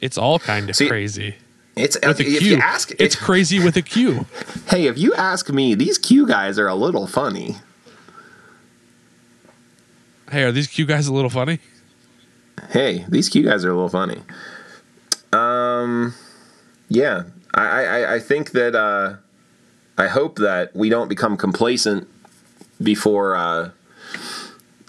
[0.00, 1.36] It's all kind of See, crazy.
[1.76, 2.48] it's With a if Q.
[2.48, 4.26] you ask it's crazy with a Q.
[4.68, 7.56] hey, if you ask me, these Q guys are a little funny.
[10.30, 11.58] Hey, are these Q guys a little funny?
[12.70, 14.22] Hey, these Q guys are a little funny.
[15.32, 16.14] Um,
[16.88, 19.16] yeah, I I, I think that uh,
[19.96, 22.08] I hope that we don't become complacent
[22.82, 23.70] before uh,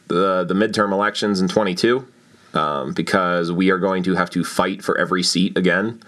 [0.08, 2.08] the the midterm elections in 22,
[2.54, 6.02] um, because we are going to have to fight for every seat again.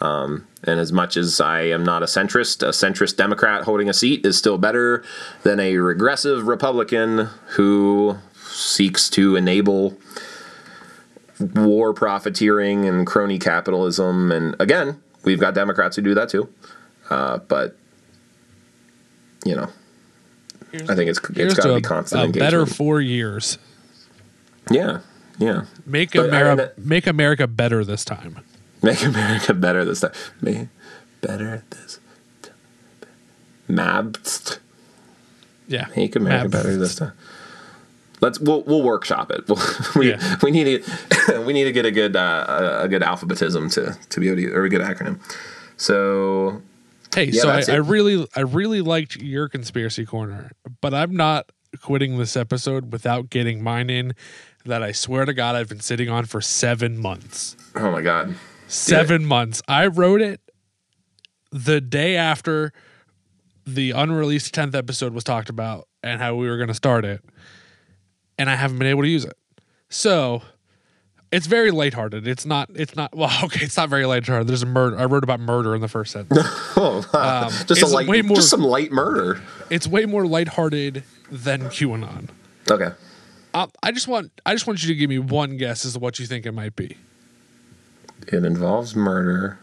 [0.00, 3.92] Um, and as much as I am not a centrist, a centrist Democrat holding a
[3.92, 5.04] seat is still better
[5.42, 9.96] than a regressive Republican who seeks to enable
[11.40, 14.30] war profiteering and crony capitalism.
[14.32, 16.48] And again, we've got Democrats who do that too.
[17.08, 17.76] Uh, but,
[19.44, 19.68] you know,
[20.70, 22.46] Here's, I think it's it's got to be constant a, engagement.
[22.50, 23.58] better four years.
[24.70, 25.00] yeah,
[25.38, 25.64] yeah.
[25.86, 28.38] Make But, I America mean, make America better this time.
[28.82, 30.12] Make America better this time.
[30.40, 30.68] Make
[31.20, 31.98] better this
[32.42, 32.54] time.
[33.68, 34.58] Mabst.
[35.68, 35.86] Yeah.
[35.96, 37.12] Make America Mab- better this time.
[38.20, 39.44] Let's we'll we'll workshop it.
[39.48, 39.58] We'll,
[39.96, 40.36] we Yeah.
[40.42, 44.20] we need to we need to get a good uh, a, good alphabetism to to
[44.20, 45.20] be able to or a good acronym.
[45.76, 46.62] So
[47.14, 51.50] Hey, Yeah, so I, I really I really liked your conspiracy corner, but I'm not
[51.80, 54.14] quitting this episode without getting mine in
[54.64, 57.56] that I swear to God I've been sitting on for seven months.
[57.74, 58.34] oh my god,
[58.70, 59.62] Seven months.
[59.66, 60.40] I wrote it
[61.50, 62.72] the day after
[63.66, 67.24] the unreleased 10th episode was talked about and how we were going to start it.
[68.40, 69.36] And I haven't been able to use it.
[69.90, 70.40] So
[71.30, 72.26] it's very lighthearted.
[72.26, 74.46] It's not, it's not, well, okay, it's not very lighthearted.
[74.48, 74.98] There's a murder.
[74.98, 76.40] I wrote about murder in the first sentence.
[76.76, 77.46] oh wow.
[77.48, 79.40] Um, just a light way more- just some light murder.
[79.68, 82.30] it's way more lighthearted than QAnon.
[82.70, 82.90] Okay,
[83.52, 85.98] Uh, I just want, I just want you to give me one guess as to
[85.98, 86.96] what you think it might be.
[88.28, 89.58] it involves murder.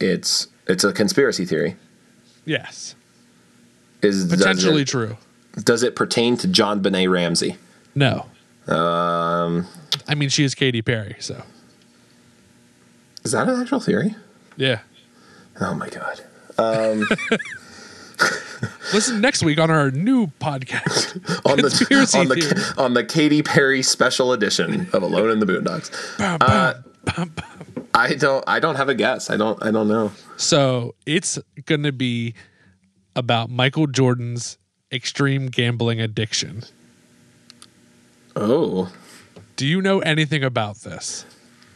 [0.00, 1.76] It's it's a conspiracy theory.
[2.46, 2.94] Yes,
[4.02, 5.16] Is potentially it- true.
[5.56, 7.56] Does it pertain to JonBenét Ramsey?
[7.94, 8.26] No,
[8.68, 9.66] Um,
[10.08, 11.42] I mean she is Katy Perry, so
[13.24, 14.14] is that an actual theory?
[14.56, 14.80] yeah.
[15.60, 16.20] Oh my god.
[16.56, 17.06] Um,
[18.92, 21.14] Listen next week on our new podcast.
[21.50, 22.40] On the Conspiracy on theory.
[22.42, 25.90] the on the Katy Perry special edition of Alone in the Boondocks.
[26.18, 26.74] Bum, Uh,
[27.16, 27.32] bum.
[27.94, 29.30] I don't I don't have a guess.
[29.30, 30.12] I don't I don't know.
[30.36, 32.34] So it's gonna be
[33.16, 34.58] about Michael Jordan's
[34.92, 36.62] extreme gambling addiction.
[38.36, 38.92] Oh.
[39.56, 41.24] Do you know anything about this?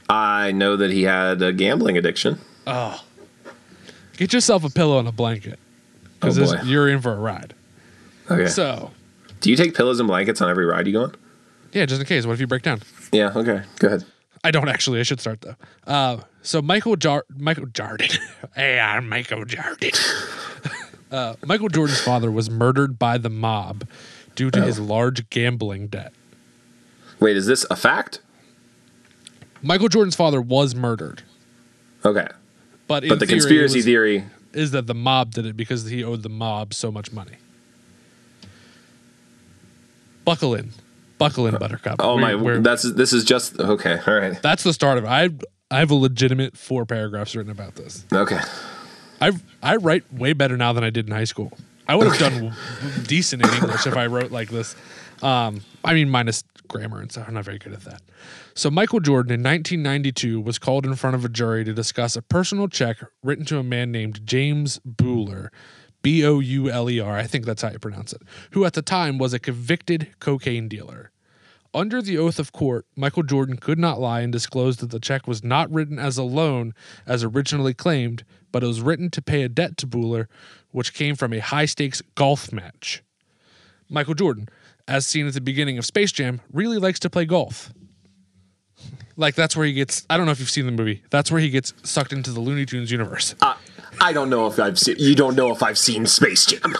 [0.08, 2.38] I know that he had a gambling addiction.
[2.66, 3.02] Oh,
[4.16, 5.58] get yourself a pillow and a blanket
[6.20, 7.54] because Oh, you're in for a ride.
[8.30, 8.46] Okay.
[8.48, 8.90] So
[9.40, 11.14] Do you take pillows and blankets on every ride you go on?
[11.72, 12.24] yeah, just in case.
[12.26, 12.80] What if you break down?
[13.12, 13.62] Yeah, okay.
[13.78, 14.04] Go ahead.
[14.42, 15.00] I don't actually.
[15.00, 15.56] I should start though.
[15.86, 18.08] Uh, so Michael Jar- Michael Jordan.
[18.54, 19.90] hey, I'm Michael Jordan.
[21.10, 23.86] uh, Michael Jordan's father was murdered by the mob
[24.34, 26.12] due to his large gambling debt.
[27.20, 28.20] Wait, is this a fact?
[29.62, 31.22] Michael Jordan's father was murdered,
[32.04, 32.26] Okay.
[32.86, 36.04] but But the theory, conspiracy was- theory is that the mob did it because he
[36.04, 37.36] owed the mob so much money.
[40.24, 40.70] Buckle in,
[41.18, 41.96] buckle in, Buttercup.
[41.98, 43.98] Oh We're- my we're- that's this is just okay.
[44.06, 44.40] All right.
[44.42, 45.08] that's the start of it.
[45.08, 45.30] I
[45.70, 48.04] I have a legitimate four paragraphs written about this.
[48.12, 48.38] Okay.
[49.20, 51.56] I I write way better now than I did in high school.
[51.86, 52.54] I would have done
[53.06, 54.74] decent in English if I wrote like this.
[55.22, 57.26] Um, I mean, minus grammar and stuff.
[57.28, 58.02] I'm not very good at that.
[58.54, 62.22] So Michael Jordan in 1992 was called in front of a jury to discuss a
[62.22, 65.52] personal check written to a man named James Bouler,
[66.02, 67.16] B O U L E R.
[67.16, 68.22] I think that's how you pronounce it.
[68.52, 71.10] Who at the time was a convicted cocaine dealer.
[71.74, 75.26] Under the oath of court, Michael Jordan could not lie and disclose that the check
[75.26, 76.72] was not written as a loan
[77.04, 80.28] as originally claimed, but it was written to pay a debt to Bouler,
[80.70, 83.02] which came from a high stakes golf match.
[83.88, 84.48] Michael Jordan,
[84.86, 87.72] as seen at the beginning of Space Jam, really likes to play golf.
[89.16, 91.02] Like that's where he gets I don't know if you've seen the movie.
[91.10, 93.34] That's where he gets sucked into the Looney Tunes universe.
[93.40, 93.54] Uh,
[94.00, 96.74] I don't know if I've seen you don't know if I've seen Space Jam.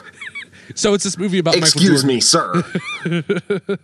[0.74, 2.62] So it's this movie about Michael Excuse me, sir.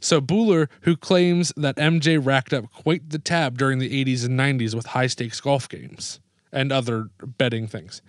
[0.00, 4.38] So Bouler, who claims that MJ racked up quite the tab during the 80s and
[4.38, 6.20] 90s with high stakes golf games
[6.52, 8.02] and other betting things.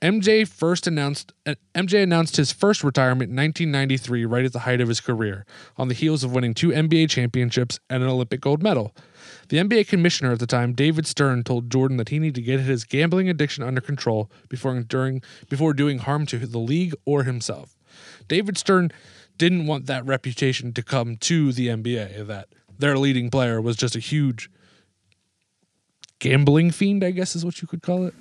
[0.00, 4.80] MJ first announced uh, MJ announced his first retirement in 1993 right at the height
[4.80, 8.64] of his career on the heels of winning two NBA championships and an Olympic gold
[8.64, 8.92] medal.
[9.48, 12.60] The NBA commissioner at the time, David Stern, told Jordan that he needed to get
[12.60, 17.76] his gambling addiction under control before during before doing harm to the league or himself.
[18.28, 18.90] David Stern
[19.38, 23.96] didn't want that reputation to come to the NBA that their leading player was just
[23.96, 24.48] a huge
[26.18, 28.14] gambling fiend, I guess is what you could call it.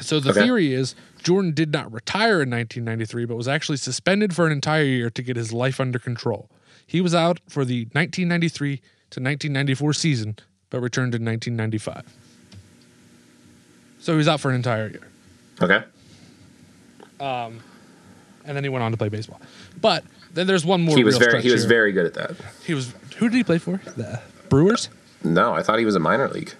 [0.00, 0.40] So the Okay.
[0.42, 4.84] theory is Jordan did not retire in 1993, but was actually suspended for an entire
[4.84, 6.50] year to get his life under control.
[6.86, 8.80] He was out for the 1993
[9.14, 10.36] to 1994 season,
[10.70, 12.02] but returned in 1995.
[14.00, 15.08] So he was out for an entire year.
[15.62, 15.84] Okay.
[17.20, 17.60] Um,
[18.44, 19.40] and then he went on to play baseball.
[19.80, 20.96] But then there's one more.
[20.96, 21.68] He was very he was here.
[21.68, 22.36] very good at that.
[22.66, 22.92] He was.
[23.16, 23.80] Who did he play for?
[23.96, 24.88] The Brewers.
[25.22, 26.52] No, I thought he was a minor league.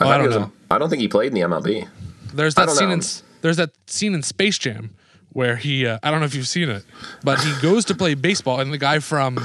[0.00, 0.52] Oh, I don't know.
[0.70, 1.88] I don't think he played in the MLB.
[2.32, 2.94] There's that scene know.
[2.94, 3.02] in
[3.42, 4.94] there's that scene in Space Jam
[5.32, 5.86] where he.
[5.86, 6.84] Uh, I don't know if you've seen it,
[7.22, 9.44] but he goes to play baseball, and the guy from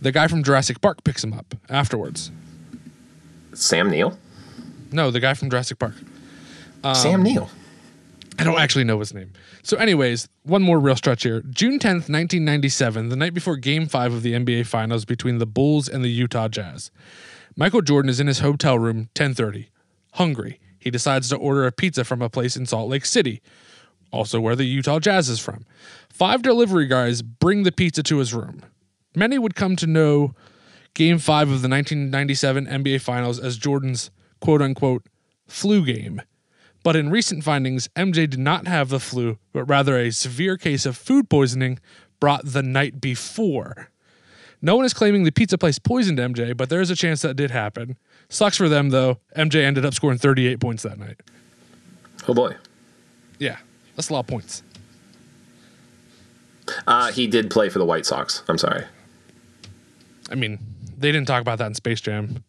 [0.00, 2.30] the guy from Jurassic Park picks him up afterwards.
[3.54, 4.18] Sam Neill.
[4.92, 5.94] No, the guy from Jurassic Park.
[6.82, 7.50] Um, Sam Neill.
[8.38, 9.32] I don't actually know his name.
[9.62, 11.42] So, anyways, one more real stretch here.
[11.50, 15.88] June 10th, 1997, the night before game five of the NBA Finals between the Bulls
[15.88, 16.90] and the Utah Jazz.
[17.54, 19.68] Michael Jordan is in his hotel room, 1030,
[20.14, 20.58] hungry.
[20.78, 23.42] He decides to order a pizza from a place in Salt Lake City,
[24.10, 25.66] also where the Utah Jazz is from.
[26.08, 28.62] Five delivery guys bring the pizza to his room.
[29.14, 30.34] Many would come to know
[30.94, 35.04] game five of the 1997 NBA Finals as Jordan's quote unquote
[35.46, 36.22] flu game.
[36.82, 40.86] But in recent findings, MJ did not have the flu, but rather a severe case
[40.86, 41.78] of food poisoning
[42.20, 43.90] brought the night before.
[44.62, 47.34] No one is claiming the pizza place poisoned MJ, but there is a chance that
[47.34, 47.96] did happen.
[48.28, 49.18] Sucks for them, though.
[49.36, 51.20] MJ ended up scoring 38 points that night.
[52.28, 52.56] Oh boy.
[53.38, 53.56] Yeah,
[53.96, 54.62] that's a lot of points.
[56.86, 58.42] Uh, he did play for the White Sox.
[58.48, 58.84] I'm sorry.
[60.30, 60.58] I mean,
[60.98, 62.44] they didn't talk about that in Space Jam.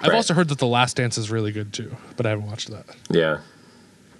[0.00, 0.14] I've Right.
[0.16, 2.84] also heard that The Last Dance is really good too, but I haven't watched that.
[3.10, 3.38] Yeah.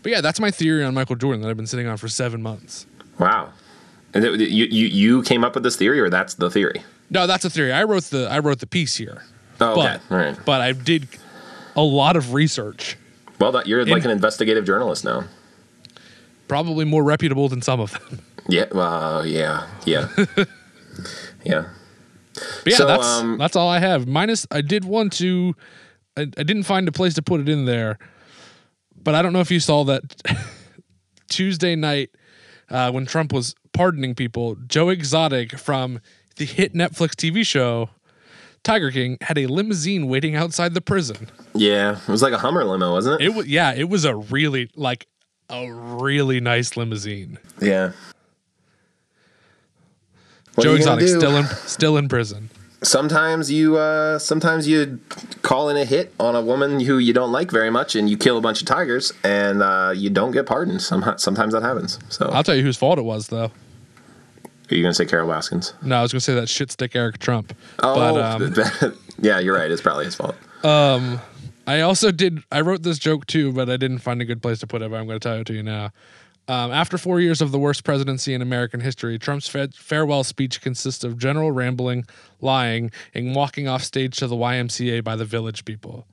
[0.03, 2.43] But yeah, that's my theory on Michael Jordan that I've been sitting on for seven
[2.43, 2.87] months.
[3.19, 3.51] Wow.
[4.15, 6.83] And it, you, you you came up with this theory, or that's the theory?
[7.11, 7.73] No, that's a theory.
[7.73, 9.23] I wrote the I wrote the piece here.
[9.61, 9.99] Oh, okay.
[10.09, 10.39] But, All right.
[10.45, 11.09] but I did
[11.77, 12.97] a lot of research,
[13.41, 15.25] Well, that, you're like an investigative journalist now.
[16.49, 18.21] probably more reputable than some of them.
[18.49, 18.67] Yeah.
[18.73, 19.67] Well, yeah.
[19.85, 20.09] Yeah.
[21.45, 21.65] yeah.
[22.65, 24.07] But yeah, So, that's um, that's all I have.
[24.07, 25.55] Minus, I did want to.
[26.17, 27.99] I, I didn't find a place to put it in there,
[29.03, 30.03] but I don't know if you saw that
[31.29, 32.11] Tuesday night
[32.71, 34.57] uh, when Trump was pardoning people.
[34.67, 36.01] Joe Exotic from
[36.37, 37.91] the hit Netflix TV show
[38.65, 41.31] Tiger King had a limousine waiting outside the prison.
[41.55, 41.99] Yeah.
[42.01, 43.27] It was like a Hummer limo, wasn't it?
[43.27, 45.07] It was yeah, it was a really like
[45.49, 47.39] a really nice limousine.
[47.61, 47.93] yeah.
[50.59, 51.19] What Joe Exotic do?
[51.19, 52.51] still in still in prison.
[52.83, 54.99] sometimes you uh, sometimes you
[55.43, 58.17] call in a hit on a woman who you don't like very much, and you
[58.17, 60.83] kill a bunch of tigers, and uh, you don't get pardoned.
[60.83, 62.01] Some, sometimes that happens.
[62.09, 63.53] So, I'll tell you whose fault it was though.
[64.71, 65.75] are you gonna say Carole Baskins?
[65.81, 67.55] No, I was gonna say that shit stick Eric Trump.
[67.79, 69.71] Oh, but um, yeah, you're right.
[69.71, 70.35] It's probably his fault.
[71.69, 72.43] I also did.
[72.51, 74.91] I wrote this joke too, but I didn't find a good place to put it.
[74.91, 75.91] But I'm going to tell it to you now.
[76.49, 80.63] Um, after four years of the worst presidency in American history, Trump's fa- farewell speech
[80.63, 82.07] consists of general rambling,
[82.41, 86.07] lying, and walking off stage to the YMCA by the village people.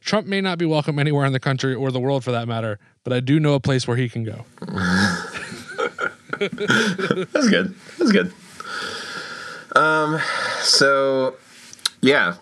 [0.00, 2.78] Trump may not be welcome anywhere in the country or the world for that matter,
[3.04, 4.46] but I do know a place where he can go.
[6.38, 7.74] That's good.
[7.98, 8.32] That's good.
[9.74, 10.18] Um,
[10.60, 11.36] so
[12.00, 12.36] yeah,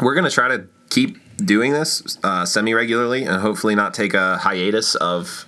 [0.00, 4.38] we're gonna try to keep doing this uh, semi regularly, and hopefully not take a
[4.38, 5.46] hiatus of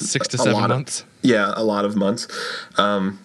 [0.00, 1.04] Six to seven lot of- months.
[1.22, 2.26] yeah a lot of months.
[2.78, 3.18] Um,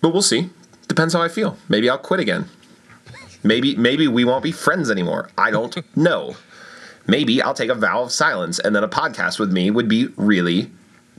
[0.00, 0.50] but we'll see.
[0.88, 1.56] Depends how I feel.
[1.68, 2.46] Maybe I'll quit again.
[3.42, 5.30] Maybe maybe we won't be friends anymore.
[5.38, 6.36] I don't know.
[7.06, 10.08] Maybe I'll take a vow of silence, and then a podcast with me would be
[10.16, 10.70] really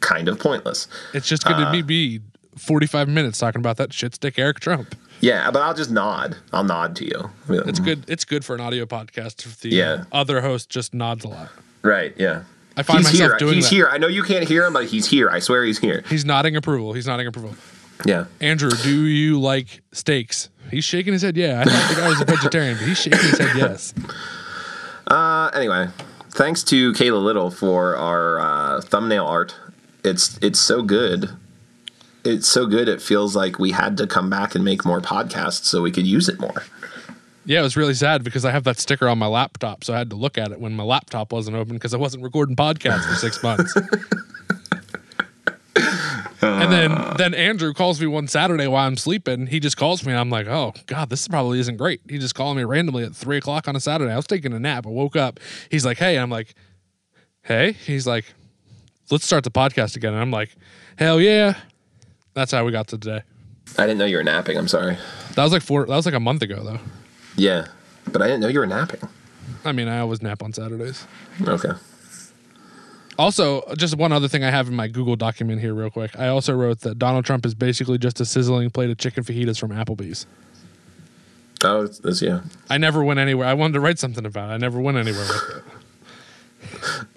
[0.01, 0.87] kind of pointless.
[1.13, 2.21] It's just going to be be
[2.57, 4.95] 45 minutes talking about that shit stick Eric Trump.
[5.21, 6.35] Yeah, but I'll just nod.
[6.53, 7.29] I'll nod to you.
[7.49, 8.03] It's good.
[8.07, 10.03] It's good for an audio podcast if the Yeah.
[10.11, 11.49] other host just nods a lot.
[11.81, 12.13] Right.
[12.17, 12.43] Yeah.
[12.77, 13.37] I find he's myself here.
[13.39, 13.75] doing he's that.
[13.75, 13.89] here.
[13.91, 15.29] I know you can't hear him, but he's here.
[15.29, 16.03] I swear he's here.
[16.07, 16.93] He's nodding approval.
[16.93, 17.55] He's nodding approval.
[18.05, 18.25] Yeah.
[18.39, 20.49] Andrew, do you like steaks?
[20.69, 21.35] He's shaking his head.
[21.35, 23.57] Yeah, I thought the guy was a vegetarian, but he's shaking his head.
[23.57, 23.93] Yes.
[25.09, 25.87] Uh, anyway,
[26.31, 29.55] thanks to Kayla Little for our uh, thumbnail art.
[30.03, 31.29] It's it's so good.
[32.25, 32.89] It's so good.
[32.89, 36.05] It feels like we had to come back and make more podcasts so we could
[36.05, 36.63] use it more.
[37.47, 39.97] Yeah, it was really sad because I have that sticker on my laptop, so I
[39.97, 43.07] had to look at it when my laptop wasn't open because I wasn't recording podcasts
[43.07, 43.73] for six months.
[46.41, 49.47] and then then Andrew calls me one Saturday while I'm sleeping.
[49.47, 52.01] He just calls me and I'm like, oh God, this probably isn't great.
[52.09, 54.11] He just called me randomly at three o'clock on a Saturday.
[54.11, 54.85] I was taking a nap.
[54.85, 55.39] I woke up.
[55.71, 56.53] He's like, hey, and I'm like,
[57.43, 57.71] hey.
[57.71, 58.25] He's like,
[59.09, 60.11] let's start the podcast again.
[60.11, 60.53] And I'm like,
[60.97, 61.53] hell yeah.
[62.33, 63.21] That's how we got to today.
[63.77, 64.57] I didn't know you were napping.
[64.57, 64.97] I'm sorry.
[65.35, 65.85] That was like four.
[65.85, 66.79] That was like a month ago though.
[67.37, 67.67] Yeah,
[68.11, 68.99] but I didn't know you were napping.
[69.63, 71.05] I mean, I always nap on Saturdays.
[71.41, 71.71] Okay.
[73.17, 76.17] Also, just one other thing I have in my Google document here, real quick.
[76.19, 79.59] I also wrote that Donald Trump is basically just a sizzling plate of chicken fajitas
[79.59, 80.27] from Applebee's.
[81.63, 82.41] Oh, it's, it's yeah.
[82.69, 83.47] I never went anywhere.
[83.47, 84.53] I wanted to write something about it.
[84.53, 85.63] I never went anywhere with it.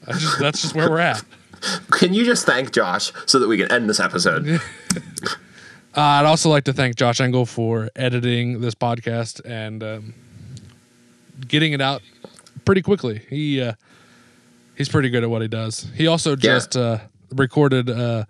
[0.06, 1.22] I just, that's just where we're at.
[1.90, 4.60] Can you just thank Josh so that we can end this episode?
[5.96, 10.14] Uh, I'd also like to thank Josh Engel for editing this podcast and um,
[11.48, 12.02] getting it out
[12.64, 13.22] pretty quickly.
[13.28, 13.72] He uh,
[14.76, 15.88] he's pretty good at what he does.
[15.94, 16.98] He also just uh,
[17.32, 18.24] recorded uh,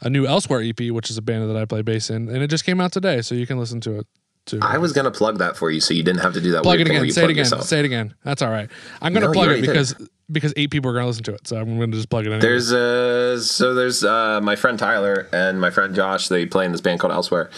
[0.00, 2.48] a new Elsewhere EP, which is a band that I play bass in, and it
[2.48, 4.06] just came out today, so you can listen to it
[4.44, 4.58] too.
[4.60, 6.64] I was gonna plug that for you, so you didn't have to do that.
[6.64, 7.08] plug it again.
[7.10, 7.36] Say it again.
[7.36, 7.62] yourself.
[7.62, 8.14] Say it again.
[8.24, 8.68] That's all right.
[9.00, 9.94] I'm gonna No, plug it because
[10.30, 12.40] because eight people are gonna listen to it, so I'm gonna just plug it in.
[12.40, 16.28] There's uh so there's uh my friend Tyler and my friend Josh.
[16.28, 17.50] They play in this band called Elsewhere.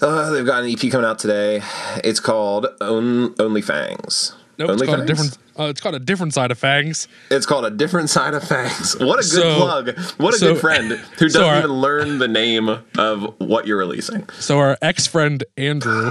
[0.00, 1.60] Uh, they've got an EP coming out today.
[2.02, 4.34] It's called On- Only Fangs.
[4.58, 5.38] nope, it's Only called a different.
[5.58, 7.06] Uh, it's called a different side of fangs.
[7.30, 8.96] It's called a different side of fangs.
[9.00, 9.98] What a good So- plug!
[10.16, 13.66] What a so- good friend who doesn't so our- even learn the name of what
[13.66, 14.26] you're releasing.
[14.38, 16.10] So our ex friend Andrew.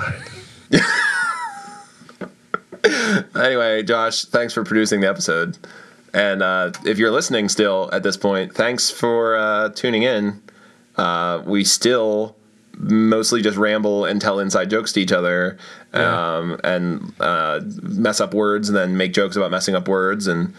[3.35, 5.57] Anyway, Josh, thanks for producing the episode.
[6.13, 10.41] And uh, if you're listening still at this point, thanks for uh, tuning in.
[10.95, 12.35] Uh, we still
[12.79, 15.57] mostly just ramble and tell inside jokes to each other
[15.93, 20.27] um, and uh, mess up words and then make jokes about messing up words.
[20.27, 20.53] And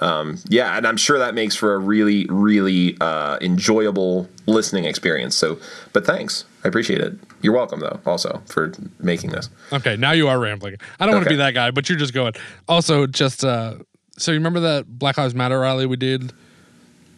[0.00, 5.34] um, yeah, and I'm sure that makes for a really, really uh, enjoyable listening experience.
[5.34, 5.58] So,
[5.92, 6.44] but thanks.
[6.66, 7.12] I appreciate it.
[7.42, 9.48] You're welcome, though, also, for making this.
[9.72, 10.74] Okay, now you are rambling.
[10.98, 11.34] I don't want to Okay.
[11.34, 12.32] be that guy, but you're just going.
[12.66, 13.74] Also, just uh,
[14.18, 16.32] so you remember that Black Lives Matter rally we did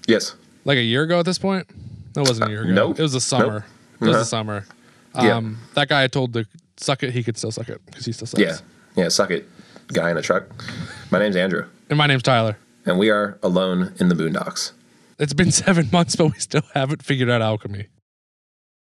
[0.06, 0.34] Yes.
[0.66, 1.66] like a year ago at this point?
[2.12, 2.72] That wasn't a year ago.
[2.74, 2.98] nope.
[2.98, 3.46] It was the summer.
[3.60, 3.62] Nope.
[4.00, 4.18] It was Uh-huh.
[4.18, 4.64] the summer.
[5.14, 5.36] Yeah.
[5.36, 6.44] Um, That guy I told to
[6.76, 8.42] suck it, he could still suck it because he still sucks.
[8.42, 8.56] Yeah.
[8.96, 9.08] Yeah.
[9.08, 9.48] Suck it,
[9.94, 10.44] guy in a truck.
[11.10, 11.64] My name's Andrew.
[11.88, 12.58] And my name's Tyler.
[12.84, 14.72] and we are alone in the boondocks.
[15.18, 17.86] It's been seven months, but we still haven't figured out alchemy.